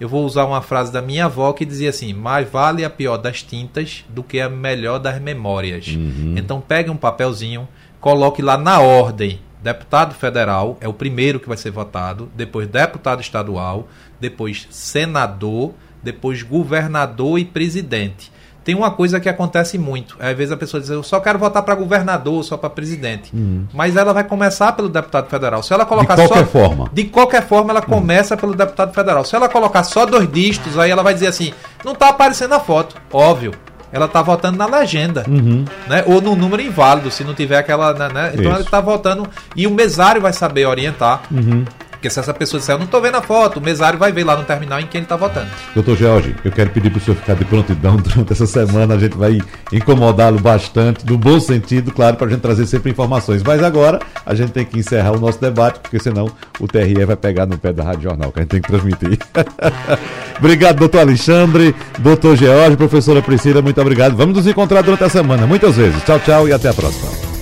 [0.00, 3.18] Eu vou usar uma frase da minha avó que dizia assim: mais vale a pior
[3.18, 5.88] das tintas do que a melhor das memórias.
[5.88, 6.34] Uhum.
[6.36, 7.68] Então pegue um papelzinho,
[8.00, 13.20] coloque lá na ordem deputado federal é o primeiro que vai ser votado, depois deputado
[13.20, 13.88] estadual,
[14.20, 15.72] depois senador,
[16.02, 18.32] depois governador e presidente.
[18.64, 20.16] Tem uma coisa que acontece muito.
[20.20, 23.30] Às vezes a pessoa diz, eu só quero votar para governador, só para presidente.
[23.34, 23.64] Hum.
[23.72, 25.62] Mas ela vai começar pelo deputado federal.
[25.62, 26.90] Se ela colocar de qualquer só, forma.
[26.92, 27.90] De qualquer forma, ela hum.
[27.90, 29.24] começa pelo deputado federal.
[29.24, 31.52] Se ela colocar só dois dígitos, aí ela vai dizer assim:
[31.84, 32.96] não está aparecendo a foto.
[33.12, 33.52] Óbvio
[33.92, 35.66] ela está votando na legenda, uhum.
[35.86, 36.02] né?
[36.06, 38.08] Ou no número inválido, se não tiver aquela, né?
[38.08, 38.30] né?
[38.32, 38.52] Então Isso.
[38.54, 41.20] ela está votando e o mesário vai saber orientar.
[41.30, 41.64] Uhum.
[42.02, 44.24] Porque se essa pessoa disser, eu não estou vendo a foto, o mesário vai ver
[44.24, 45.46] lá no terminal em quem ele está votando.
[45.72, 48.94] Doutor George, eu quero pedir para o senhor ficar de prontidão durante essa semana.
[48.94, 49.38] A gente vai
[49.72, 53.40] incomodá-lo bastante, no bom sentido, claro, para a gente trazer sempre informações.
[53.44, 56.28] Mas agora a gente tem que encerrar o nosso debate, porque senão
[56.58, 59.16] o TRE vai pegar no pé da Rádio Jornal, que a gente tem que transmitir.
[60.40, 64.16] obrigado, doutor Alexandre, doutor George, professora Priscila, muito obrigado.
[64.16, 66.02] Vamos nos encontrar durante a semana, muitas vezes.
[66.02, 67.41] Tchau, tchau e até a próxima.